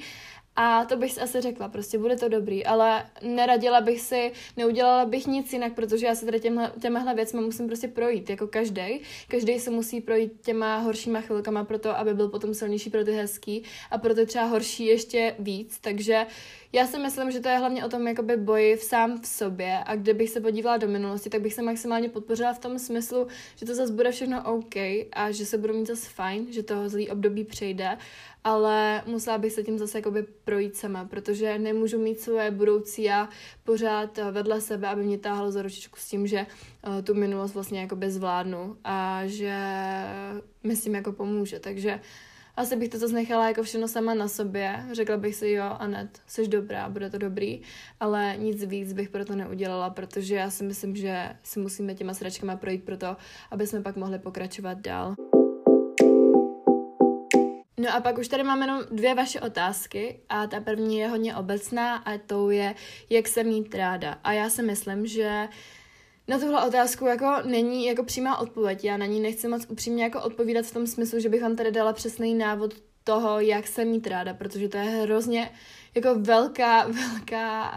a 0.55 0.85
to 0.85 0.95
bych 0.97 1.11
si 1.11 1.21
asi 1.21 1.41
řekla, 1.41 1.67
prostě 1.67 1.97
bude 1.97 2.15
to 2.15 2.29
dobrý, 2.29 2.65
ale 2.65 3.05
neradila 3.21 3.81
bych 3.81 4.01
si, 4.01 4.31
neudělala 4.57 5.05
bych 5.05 5.27
nic 5.27 5.53
jinak, 5.53 5.73
protože 5.73 6.05
já 6.05 6.15
se 6.15 6.25
tady 6.25 6.39
těmahle 6.81 7.13
věcmi 7.15 7.41
musím 7.41 7.67
prostě 7.67 7.87
projít, 7.87 8.29
jako 8.29 8.47
každý. 8.47 9.01
Každý 9.27 9.59
se 9.59 9.71
musí 9.71 10.01
projít 10.01 10.33
těma 10.41 10.77
horšíma 10.77 11.21
chvilkama 11.21 11.63
pro 11.63 11.79
to, 11.79 11.97
aby 11.97 12.13
byl 12.13 12.29
potom 12.29 12.53
silnější 12.53 12.89
pro 12.89 13.03
ty 13.03 13.11
hezký 13.11 13.63
a 13.91 13.97
pro 13.97 14.13
ty 14.15 14.25
třeba 14.25 14.45
horší 14.45 14.85
ještě 14.85 15.35
víc, 15.39 15.79
takže 15.81 16.25
já 16.73 16.87
si 16.87 16.99
myslím, 16.99 17.31
že 17.31 17.39
to 17.39 17.49
je 17.49 17.57
hlavně 17.57 17.85
o 17.85 17.89
tom 17.89 18.07
jakoby 18.07 18.37
boji 18.37 18.75
v 18.75 18.83
sám 18.83 19.21
v 19.21 19.27
sobě. 19.27 19.79
A 19.85 19.95
kdybych 19.95 20.29
se 20.29 20.41
podívala 20.41 20.77
do 20.77 20.87
minulosti, 20.87 21.29
tak 21.29 21.41
bych 21.41 21.53
se 21.53 21.61
maximálně 21.61 22.09
podpořila 22.09 22.53
v 22.53 22.59
tom 22.59 22.79
smyslu, 22.79 23.27
že 23.55 23.65
to 23.65 23.75
zase 23.75 23.93
bude 23.93 24.11
všechno 24.11 24.53
OK 24.53 24.75
a 25.13 25.31
že 25.31 25.45
se 25.45 25.57
budu 25.57 25.73
mít 25.73 25.87
zase 25.87 26.09
fajn, 26.09 26.47
že 26.49 26.63
toho 26.63 26.89
zlý 26.89 27.09
období 27.09 27.43
přejde 27.43 27.97
ale 28.45 29.01
musela 29.05 29.37
bych 29.37 29.53
se 29.53 29.63
tím 29.63 29.77
zase 29.77 29.97
jakoby 29.97 30.23
projít 30.43 30.75
sama, 30.75 31.05
protože 31.05 31.59
nemůžu 31.59 31.99
mít 31.99 32.19
svoje 32.19 32.51
budoucí 32.51 33.09
a 33.09 33.29
pořád 33.63 34.17
eh, 34.17 34.31
vedle 34.31 34.61
sebe, 34.61 34.87
aby 34.87 35.03
mě 35.03 35.17
táhlo 35.17 35.51
za 35.51 35.61
ručičku 35.61 35.99
s 35.99 36.09
tím, 36.09 36.27
že 36.27 36.45
uh, 36.87 37.01
tu 37.01 37.13
minulost 37.13 37.53
vlastně 37.53 37.81
jakoby 37.81 38.11
zvládnu 38.11 38.77
a 38.83 39.21
že 39.25 39.57
mi 40.63 40.75
s 40.75 40.83
tím 40.83 40.95
jako 40.95 41.11
pomůže, 41.11 41.59
takže 41.59 41.99
asi 42.55 42.75
bych 42.75 42.89
to 42.89 42.97
zase 42.97 43.13
nechala 43.13 43.47
jako 43.47 43.63
všechno 43.63 43.87
sama 43.87 44.13
na 44.13 44.27
sobě. 44.27 44.85
Řekla 44.91 45.17
bych 45.17 45.35
si, 45.35 45.49
jo, 45.49 45.65
Anet, 45.79 46.21
jsi 46.27 46.47
dobrá, 46.47 46.89
bude 46.89 47.09
to 47.09 47.17
dobrý, 47.17 47.61
ale 47.99 48.35
nic 48.37 48.63
víc 48.63 48.93
bych 48.93 49.09
pro 49.09 49.25
to 49.25 49.35
neudělala, 49.35 49.89
protože 49.89 50.35
já 50.35 50.49
si 50.49 50.63
myslím, 50.63 50.95
že 50.95 51.29
si 51.43 51.59
musíme 51.59 51.95
těma 51.95 52.13
sračkama 52.13 52.55
projít 52.55 52.83
pro 52.83 52.97
to, 52.97 53.17
aby 53.51 53.67
jsme 53.67 53.81
pak 53.81 53.95
mohli 53.95 54.19
pokračovat 54.19 54.77
dál. 54.77 55.15
No 57.85 57.95
a 57.95 58.01
pak 58.01 58.17
už 58.17 58.27
tady 58.27 58.43
máme 58.43 58.65
jenom 58.65 58.83
dvě 58.91 59.15
vaše 59.15 59.41
otázky 59.41 60.19
a 60.29 60.47
ta 60.47 60.59
první 60.59 60.97
je 60.97 61.07
hodně 61.07 61.35
obecná 61.35 61.95
a 61.95 62.17
to 62.17 62.49
je, 62.49 62.75
jak 63.09 63.27
se 63.27 63.43
mít 63.43 63.75
ráda. 63.75 64.19
A 64.23 64.33
já 64.33 64.49
si 64.49 64.63
myslím, 64.63 65.07
že 65.07 65.47
na 66.27 66.39
tuhle 66.39 66.65
otázku 66.67 67.05
jako 67.05 67.35
není 67.45 67.85
jako 67.85 68.03
přímá 68.03 68.37
odpověď. 68.37 68.83
Já 68.83 68.97
na 68.97 69.05
ní 69.05 69.19
nechci 69.19 69.47
moc 69.47 69.65
upřímně 69.69 70.03
jako 70.03 70.21
odpovídat 70.21 70.65
v 70.65 70.73
tom 70.73 70.87
smyslu, 70.87 71.19
že 71.19 71.29
bych 71.29 71.41
vám 71.41 71.55
tady 71.55 71.71
dala 71.71 71.93
přesný 71.93 72.35
návod 72.35 72.73
toho, 73.03 73.39
jak 73.39 73.67
se 73.67 73.85
mít 73.85 74.07
ráda, 74.07 74.33
protože 74.33 74.69
to 74.69 74.77
je 74.77 74.83
hrozně 74.83 75.51
jako 75.95 76.15
velká, 76.19 76.87
velká 76.87 77.73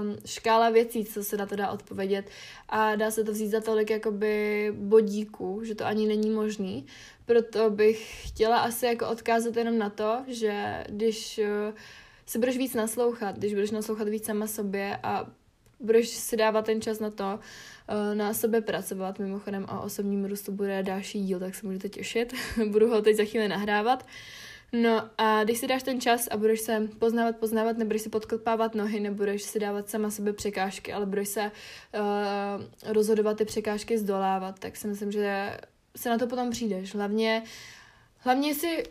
um, 0.00 0.16
škála 0.26 0.70
věcí, 0.70 1.04
co 1.04 1.24
se 1.24 1.36
na 1.36 1.46
to 1.46 1.56
dá 1.56 1.70
odpovědět 1.70 2.30
a 2.68 2.96
dá 2.96 3.10
se 3.10 3.24
to 3.24 3.32
vzít 3.32 3.48
za 3.48 3.60
tolik 3.60 3.90
jakoby 3.90 4.72
bodíků, 4.76 5.60
že 5.64 5.74
to 5.74 5.86
ani 5.86 6.06
není 6.06 6.30
možný. 6.30 6.86
Proto 7.24 7.70
bych 7.70 8.28
chtěla 8.28 8.58
asi 8.58 8.86
jako 8.86 9.08
odkázat 9.08 9.56
jenom 9.56 9.78
na 9.78 9.90
to, 9.90 10.24
že 10.26 10.84
když 10.88 11.38
uh, 11.38 11.74
si 12.26 12.38
budeš 12.38 12.56
víc 12.56 12.74
naslouchat, 12.74 13.38
když 13.38 13.54
budeš 13.54 13.70
naslouchat 13.70 14.08
víc 14.08 14.26
sama 14.26 14.46
sobě 14.46 14.98
a 15.02 15.26
budeš 15.80 16.08
si 16.08 16.36
dávat 16.36 16.64
ten 16.64 16.80
čas 16.80 17.00
na 17.00 17.10
to, 17.10 17.24
uh, 17.34 18.14
na 18.14 18.34
sebe 18.34 18.60
pracovat. 18.60 19.18
Mimochodem 19.18 19.64
o 19.64 19.82
osobním 19.82 20.24
růstu 20.24 20.52
bude 20.52 20.82
další 20.82 21.24
díl, 21.24 21.38
tak 21.38 21.54
se 21.54 21.66
můžete 21.66 21.88
těšit. 21.88 22.34
Budu 22.66 22.88
ho 22.88 23.02
teď 23.02 23.16
za 23.16 23.24
chvíli 23.24 23.48
nahrávat. 23.48 24.06
No 24.72 25.10
a 25.18 25.44
když 25.44 25.58
si 25.58 25.66
dáš 25.66 25.82
ten 25.82 26.00
čas 26.00 26.28
a 26.30 26.36
budeš 26.36 26.60
se 26.60 26.88
poznávat, 26.98 27.36
poznávat, 27.36 27.78
nebudeš 27.78 28.02
si 28.02 28.08
podkopávat 28.08 28.74
nohy, 28.74 29.00
nebudeš 29.00 29.42
si 29.42 29.58
dávat 29.58 29.88
sama 29.88 30.10
sebe 30.10 30.32
překážky, 30.32 30.92
ale 30.92 31.06
budeš 31.06 31.28
se 31.28 31.50
uh, 31.50 32.92
rozhodovat 32.92 33.38
ty 33.38 33.44
překážky 33.44 33.98
zdolávat, 33.98 34.58
tak 34.58 34.76
si 34.76 34.88
myslím, 34.88 35.12
že 35.12 35.56
se 35.96 36.10
na 36.10 36.18
to 36.18 36.26
potom 36.26 36.50
přijdeš. 36.50 36.94
Hlavně, 36.94 37.42
hlavně 38.18 38.54
si 38.54 38.82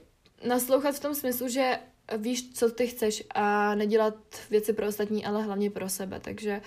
naslouchat 0.47 0.95
v 0.95 0.99
tom 0.99 1.15
smyslu, 1.15 1.47
že 1.47 1.79
víš, 2.17 2.53
co 2.53 2.71
ty 2.71 2.87
chceš 2.87 3.23
a 3.29 3.75
nedělat 3.75 4.15
věci 4.49 4.73
pro 4.73 4.87
ostatní, 4.87 5.25
ale 5.25 5.43
hlavně 5.43 5.69
pro 5.69 5.89
sebe, 5.89 6.19
takže 6.19 6.61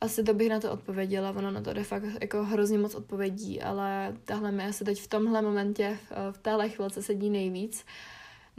asi 0.00 0.24
to 0.24 0.34
bych 0.34 0.48
na 0.48 0.60
to 0.60 0.72
odpověděla, 0.72 1.30
ono 1.30 1.50
na 1.50 1.60
to 1.60 1.72
de 1.72 1.84
fakt 1.84 2.04
jako 2.20 2.44
hrozně 2.44 2.78
moc 2.78 2.94
odpovědí, 2.94 3.62
ale 3.62 4.16
tahle 4.24 4.52
mi 4.52 4.64
asi 4.64 4.84
teď 4.84 5.00
v 5.00 5.08
tomhle 5.08 5.42
momentě, 5.42 5.98
v 6.30 6.38
téhle 6.38 6.68
chvilce 6.68 7.02
sedí 7.02 7.30
nejvíc. 7.30 7.84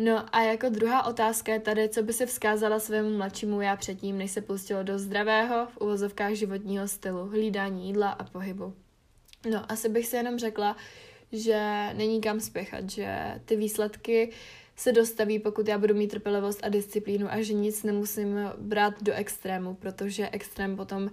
No 0.04 0.26
a 0.36 0.42
jako 0.42 0.70
druhá 0.70 1.06
otázka 1.06 1.54
je 1.54 1.60
tady, 1.60 1.90
co 1.90 2.04
by 2.04 2.14
se 2.14 2.26
vzkázala 2.26 2.80
svému 2.80 3.18
mladšímu 3.18 3.62
já 3.62 3.76
předtím, 3.76 4.18
než 4.18 4.32
se 4.32 4.42
pustilo 4.42 4.84
do 4.84 5.00
zdravého 5.00 5.68
v 5.68 5.78
uvozovkách 5.82 6.34
životního 6.34 6.88
stylu, 6.88 7.26
hlídání 7.28 7.88
jídla 7.88 8.10
a 8.10 8.24
pohybu. 8.24 8.74
No, 9.52 9.72
asi 9.72 9.90
bych 9.90 10.08
si 10.08 10.16
jenom 10.16 10.40
řekla, 10.40 10.78
že 11.32 11.90
není 11.94 12.22
kam 12.22 12.40
spěchat, 12.40 12.90
že 12.90 13.42
ty 13.46 13.56
výsledky 13.56 14.32
se 14.76 14.92
dostaví, 14.92 15.40
pokud 15.40 15.68
já 15.68 15.78
budu 15.78 15.94
mít 15.94 16.08
trpělivost 16.08 16.60
a 16.64 16.70
disciplínu 16.70 17.28
a 17.32 17.42
že 17.42 17.54
nic 17.54 17.84
nemusím 17.84 18.50
brát 18.58 19.04
do 19.04 19.14
extrému, 19.14 19.74
protože 19.74 20.30
extrém 20.32 20.76
potom 20.76 21.12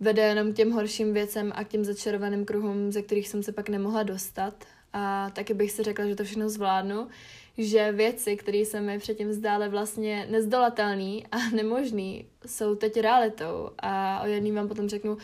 vede 0.00 0.22
jenom 0.22 0.52
k 0.52 0.56
těm 0.56 0.70
horším 0.70 1.14
věcem 1.14 1.52
a 1.54 1.64
k 1.64 1.68
těm 1.68 1.84
začarovaným 1.84 2.44
kruhům, 2.44 2.92
ze 2.92 3.02
kterých 3.02 3.28
jsem 3.28 3.42
se 3.42 3.52
pak 3.52 3.68
nemohla 3.68 4.02
dostat. 4.02 4.64
A 4.92 5.30
taky 5.30 5.54
bych 5.54 5.72
si 5.72 5.82
řekla, 5.82 6.06
že 6.06 6.16
to 6.16 6.24
všechno 6.24 6.48
zvládnu, 6.48 7.08
že 7.58 7.92
věci, 7.92 8.36
které 8.36 8.64
se 8.64 8.80
mi 8.80 8.98
předtím 8.98 9.32
zdály 9.32 9.68
vlastně 9.68 10.26
nezdolatelný 10.30 11.26
a 11.32 11.36
nemožný, 11.54 12.26
jsou 12.46 12.74
teď 12.74 13.00
realitou. 13.00 13.70
A 13.78 14.22
o 14.22 14.26
jedný 14.26 14.52
vám 14.52 14.68
potom 14.68 14.88
řeknu 14.88 15.18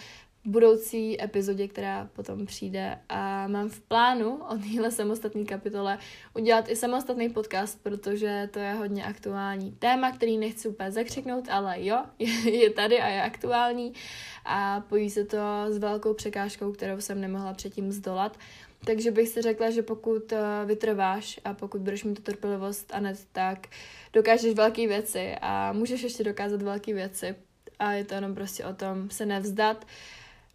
budoucí 0.47 1.23
epizodě, 1.23 1.69
která 1.69 2.09
potom 2.13 2.47
přijde. 2.47 2.99
A 3.09 3.47
mám 3.49 3.69
v 3.69 3.81
plánu 3.81 4.43
o 4.49 4.59
téhle 4.59 4.91
samostatné 4.91 5.45
kapitole 5.45 5.99
udělat 6.35 6.69
i 6.69 6.77
samostatný 6.77 7.29
podcast, 7.29 7.83
protože 7.83 8.49
to 8.53 8.59
je 8.59 8.73
hodně 8.73 9.05
aktuální 9.05 9.73
téma, 9.73 10.13
který 10.13 10.39
nechci 10.39 10.69
úplně 10.69 10.93
zakřiknout, 10.93 11.49
ale 11.51 11.85
jo, 11.85 12.05
je 12.45 12.71
tady 12.71 13.01
a 13.01 13.09
je 13.09 13.23
aktuální 13.23 13.93
a 14.45 14.81
pojí 14.81 15.11
se 15.11 15.25
to 15.25 15.39
s 15.69 15.79
velkou 15.79 16.15
překážkou, 16.15 16.73
kterou 16.73 17.01
jsem 17.01 17.21
nemohla 17.21 17.55
předtím 17.55 17.93
zdolat. 17.93 18.39
Takže 18.85 19.11
bych 19.11 19.29
si 19.29 19.43
řekla, 19.43 19.71
že 19.71 19.83
pokud 19.83 20.33
eh, 20.33 20.39
vytrváš 20.65 21.41
a 21.45 21.55
pokud 21.55 21.81
budeš 21.81 22.05
mít 22.05 22.15
tu 22.15 22.23
trpělivost 22.23 22.95
a 22.95 23.01
net, 23.01 23.27
tak 23.33 23.67
dokážeš 24.13 24.55
velké 24.55 24.89
věci 24.89 25.35
a 25.41 25.73
můžeš 25.73 26.03
ještě 26.03 26.25
dokázat 26.25 26.63
velké 26.63 26.95
věci. 26.95 27.35
A 27.79 27.93
je 27.93 28.05
to 28.05 28.15
jenom 28.15 28.35
prostě 28.35 28.65
o 28.65 28.75
tom 28.75 29.11
se 29.11 29.27
nevzdat, 29.27 29.87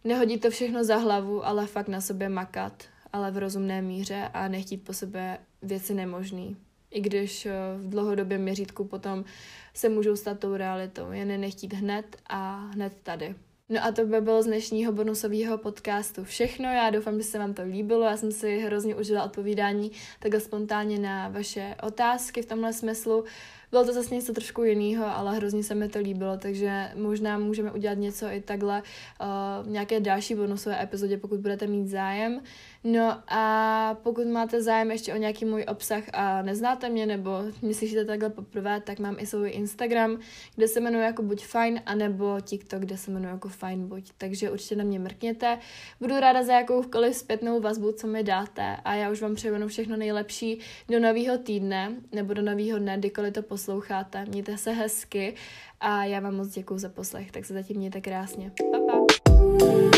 nehodit 0.03 0.41
to 0.41 0.49
všechno 0.49 0.83
za 0.83 0.97
hlavu, 0.97 1.45
ale 1.45 1.67
fakt 1.67 1.87
na 1.87 2.01
sobě 2.01 2.29
makat, 2.29 2.83
ale 3.13 3.31
v 3.31 3.37
rozumné 3.37 3.81
míře 3.81 4.29
a 4.33 4.47
nechtít 4.47 4.77
po 4.77 4.93
sebe 4.93 5.37
věci 5.61 5.93
nemožný. 5.93 6.57
I 6.91 7.01
když 7.01 7.45
eh, 7.45 7.53
v 7.77 7.89
dlouhodobém 7.89 8.41
měřítku 8.41 8.85
potom 8.85 9.25
se 9.73 9.89
můžou 9.89 10.15
stát 10.15 10.39
tou 10.39 10.55
realitou, 10.55 11.11
jen 11.11 11.41
nechtít 11.41 11.73
hned 11.73 12.17
a 12.29 12.55
hned 12.55 12.93
tady. 13.03 13.35
No 13.71 13.85
a 13.85 13.91
to 13.91 14.05
by 14.05 14.21
bylo 14.21 14.43
z 14.43 14.45
dnešního 14.45 14.91
bonusového 14.91 15.57
podcastu 15.57 16.23
všechno. 16.23 16.65
Já 16.65 16.89
doufám, 16.89 17.17
že 17.17 17.23
se 17.23 17.39
vám 17.39 17.53
to 17.53 17.61
líbilo. 17.63 18.03
Já 18.03 18.17
jsem 18.17 18.31
si 18.31 18.59
hrozně 18.59 18.95
užila 18.95 19.23
odpovídání 19.23 19.91
takhle 20.19 20.39
spontánně 20.39 20.99
na 20.99 21.29
vaše 21.29 21.75
otázky 21.83 22.41
v 22.41 22.45
tomhle 22.45 22.73
smyslu. 22.73 23.23
Bylo 23.71 23.85
to 23.85 23.93
zase 23.93 24.15
něco 24.15 24.33
trošku 24.33 24.63
jiného, 24.63 25.05
ale 25.05 25.35
hrozně 25.35 25.63
se 25.63 25.75
mi 25.75 25.89
to 25.89 25.99
líbilo, 25.99 26.37
takže 26.37 26.91
možná 26.95 27.37
můžeme 27.37 27.71
udělat 27.71 27.97
něco 27.97 28.25
i 28.25 28.41
takhle 28.41 28.83
uh, 29.21 29.67
nějaké 29.67 29.99
další 29.99 30.35
bonusové 30.35 30.83
epizodě, 30.83 31.17
pokud 31.17 31.39
budete 31.39 31.67
mít 31.67 31.87
zájem. 31.87 32.41
No 32.83 33.21
a 33.27 33.97
pokud 34.03 34.27
máte 34.27 34.61
zájem 34.61 34.91
ještě 34.91 35.13
o 35.13 35.17
nějaký 35.17 35.45
můj 35.45 35.65
obsah 35.67 36.03
a 36.13 36.41
neznáte 36.41 36.89
mě, 36.89 37.05
nebo 37.05 37.31
mě 37.61 37.73
slyšíte 37.73 38.05
takhle 38.05 38.29
poprvé, 38.29 38.81
tak 38.81 38.99
mám 38.99 39.15
i 39.19 39.25
svůj 39.25 39.49
Instagram, 39.49 40.19
kde 40.55 40.67
se 40.67 40.79
jmenuji 40.79 41.03
jako 41.03 41.23
buď 41.23 41.45
fajn, 41.45 41.81
anebo 41.85 42.37
TikTok, 42.41 42.79
kde 42.79 42.97
se 42.97 43.11
jmenuji 43.11 43.29
jako 43.29 43.49
fajn 43.49 43.87
buď. 43.87 44.11
Takže 44.17 44.51
určitě 44.51 44.75
na 44.75 44.83
mě 44.83 44.99
mrkněte. 44.99 45.59
Budu 45.99 46.19
ráda 46.19 46.43
za 46.43 46.53
jakoukoliv 46.53 47.15
zpětnou 47.15 47.59
vazbu, 47.59 47.91
co 47.91 48.07
mi 48.07 48.23
dáte 48.23 48.77
a 48.85 48.93
já 48.95 49.11
už 49.11 49.21
vám 49.21 49.35
přeju 49.35 49.67
všechno 49.67 49.97
nejlepší 49.97 50.59
do 50.89 50.99
nového 50.99 51.37
týdne 51.37 51.95
nebo 52.11 52.33
do 52.33 52.41
nového 52.41 52.79
dne, 52.79 52.97
kdykoliv 52.97 53.33
to 53.33 53.43
posloucháte. 53.61 54.25
Mějte 54.25 54.57
se 54.57 54.71
hezky 54.71 55.35
a 55.79 56.03
já 56.03 56.19
vám 56.19 56.35
moc 56.35 56.47
děkuji 56.47 56.79
za 56.79 56.89
poslech, 56.89 57.31
tak 57.31 57.45
se 57.45 57.53
zatím 57.53 57.77
mějte 57.77 58.01
krásně. 58.01 58.51
Pa, 58.71 58.79
pa. 58.79 59.90